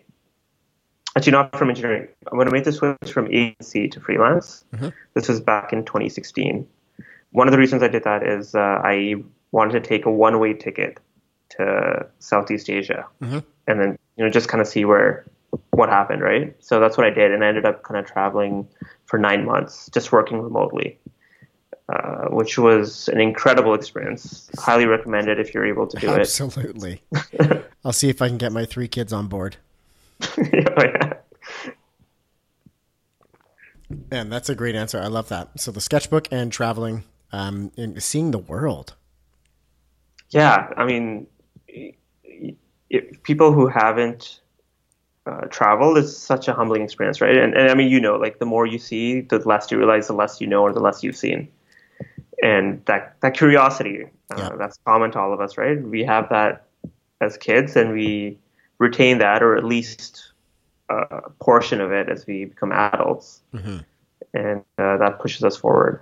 actually 1.19 1.32
not 1.32 1.55
from 1.55 1.69
engineering 1.69 2.08
when 2.32 2.47
I 2.47 2.51
made 2.51 2.63
the 2.63 2.71
switch 2.71 3.12
from 3.12 3.27
agency 3.27 3.89
to 3.89 3.99
freelance. 3.99 4.63
This 5.13 5.27
was 5.27 5.41
back 5.41 5.73
in 5.73 5.84
2016. 5.84 6.65
One 7.32 7.47
of 7.47 7.51
the 7.51 7.58
reasons 7.58 7.84
I 7.84 7.89
did 7.89 8.03
that 8.05 8.23
is 8.25 8.55
uh, 8.55 8.60
I 8.60 9.15
wanted 9.51 9.73
to 9.73 9.82
take 9.82 10.05
a 10.05 10.12
one-way 10.12 10.53
ticket 10.53 10.99
to 11.51 12.08
Southeast 12.19 12.69
Asia, 12.69 13.05
and 13.67 13.79
then 13.79 13.99
you 14.15 14.23
know 14.23 14.32
just 14.32 14.47
kind 14.47 14.62
of 14.62 14.67
see 14.67 14.86
where 14.86 15.25
what 15.71 15.89
happened, 15.89 16.21
right? 16.21 16.55
So 16.63 16.79
that's 16.79 16.97
what 16.97 17.05
I 17.05 17.10
did, 17.10 17.32
and 17.32 17.43
I 17.43 17.47
ended 17.47 17.65
up 17.65 17.84
kind 17.84 17.99
of 17.99 18.05
traveling 18.05 18.67
for 19.05 19.19
nine 19.19 19.45
months, 19.45 19.89
just 19.91 20.12
working 20.12 20.41
remotely, 20.41 20.99
uh, 21.89 22.25
which 22.29 22.58
was 22.58 23.10
an 23.10 23.19
incredible 23.19 23.73
experience. 23.73 24.49
Highly 24.58 24.86
recommend 24.86 25.27
it 25.27 25.39
if 25.39 25.53
you're 25.53 25.65
able 25.65 25.88
to 25.88 25.97
do 25.99 26.13
it. 26.13 26.19
Absolutely. 26.19 27.01
I'll 27.84 27.93
see 27.93 28.10
if 28.10 28.21
I 28.21 28.27
can 28.27 28.38
get 28.38 28.51
my 28.51 28.65
three 28.65 28.88
kids 28.88 29.12
on 29.12 29.27
board. 29.27 29.58
yeah. 30.53 31.13
And 34.12 34.32
that's 34.32 34.49
a 34.49 34.55
great 34.55 34.75
answer. 34.75 34.99
I 34.99 35.08
love 35.08 35.29
that. 35.29 35.60
So 35.60 35.71
the 35.71 35.82
sketchbook 35.82 36.27
and 36.32 36.51
traveling 36.51 37.03
um, 37.32 37.71
and 37.77 38.01
seeing 38.01 38.32
the 38.32 38.38
world. 38.38 38.95
Yeah, 40.29 40.71
I 40.77 40.86
mean, 40.86 41.25
if 42.89 43.23
people 43.23 43.51
who 43.51 43.67
haven't 43.67 44.41
uh, 45.25 45.41
traveled, 45.49 45.97
it's 45.97 46.15
such 46.15 46.47
a 46.47 46.53
humbling 46.53 46.84
experience, 46.84 47.19
right? 47.21 47.36
And, 47.36 47.55
and 47.55 47.69
I 47.69 47.73
mean, 47.73 47.89
you 47.89 47.99
know, 47.99 48.15
like 48.15 48.39
the 48.39 48.45
more 48.45 48.65
you 48.67 48.77
see, 48.77 49.21
the 49.21 49.39
less 49.39 49.71
you 49.71 49.77
realize, 49.77 50.08
the 50.08 50.13
less 50.13 50.39
you 50.39 50.47
know, 50.47 50.62
or 50.62 50.71
the 50.71 50.79
less 50.79 51.03
you've 51.03 51.17
seen. 51.17 51.47
And 52.41 52.84
that 52.86 53.15
that 53.21 53.34
curiosity, 53.34 54.05
uh, 54.32 54.38
Yeah. 54.38 54.49
that's 54.58 54.79
common 54.86 55.12
to 55.12 55.19
all 55.19 55.34
of 55.34 55.41
us, 55.41 55.58
right? 55.58 55.82
We 55.82 56.03
have 56.05 56.29
that 56.29 56.67
as 57.21 57.38
kids, 57.38 57.75
and 57.75 57.91
we 57.91 58.39
retain 58.79 59.19
that, 59.19 59.43
or 59.43 59.55
at 59.55 59.63
least 59.63 60.31
a 60.89 61.29
portion 61.39 61.81
of 61.81 61.91
it 61.91 62.09
as 62.09 62.25
we 62.25 62.45
become 62.45 62.71
adults, 62.71 63.41
and 64.33 64.63
uh, 64.77 64.97
that 64.97 65.19
pushes 65.19 65.43
us 65.43 65.55
forward. 65.55 66.01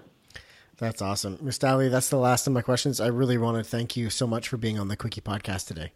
That's 0.77 1.01
awesome. 1.01 1.37
Mustaali, 1.37 1.89
that's 1.89 2.09
the 2.09 2.17
last 2.17 2.45
of 2.45 2.53
my 2.53 2.61
questions. 2.61 3.01
I 3.01 3.07
really 3.07 3.37
want 3.37 3.57
to 3.57 3.63
thank 3.63 3.97
you 3.97 4.09
so 4.09 4.27
much 4.27 4.47
for 4.47 4.57
being 4.57 4.77
on 4.77 4.87
the 4.87 4.95
Quickie 4.95 5.21
podcast 5.21 5.67
today. 5.67 5.91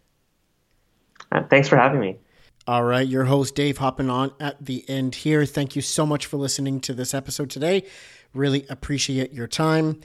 Uh, 1.30 1.42
thanks 1.48 1.68
for 1.68 1.76
having 1.76 2.00
me. 2.00 2.18
All 2.66 2.84
right, 2.84 3.06
your 3.06 3.24
host 3.24 3.54
Dave 3.54 3.78
hopping 3.78 4.10
on 4.10 4.32
at 4.38 4.64
the 4.64 4.84
end 4.88 5.16
here. 5.16 5.44
Thank 5.46 5.74
you 5.74 5.82
so 5.82 6.04
much 6.04 6.26
for 6.26 6.36
listening 6.36 6.80
to 6.80 6.94
this 6.94 7.14
episode 7.14 7.50
today. 7.50 7.84
Really 8.34 8.66
appreciate 8.68 9.32
your 9.32 9.48
time. 9.48 10.00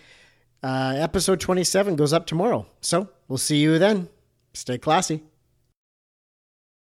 Uh, 0.64 0.94
episode 0.98 1.40
27 1.40 1.96
goes 1.96 2.14
up 2.14 2.26
tomorrow. 2.26 2.66
So 2.82 3.10
we'll 3.28 3.38
see 3.38 3.58
you 3.58 3.78
then. 3.78 4.10
Stay 4.54 4.78
classy. 4.78 5.24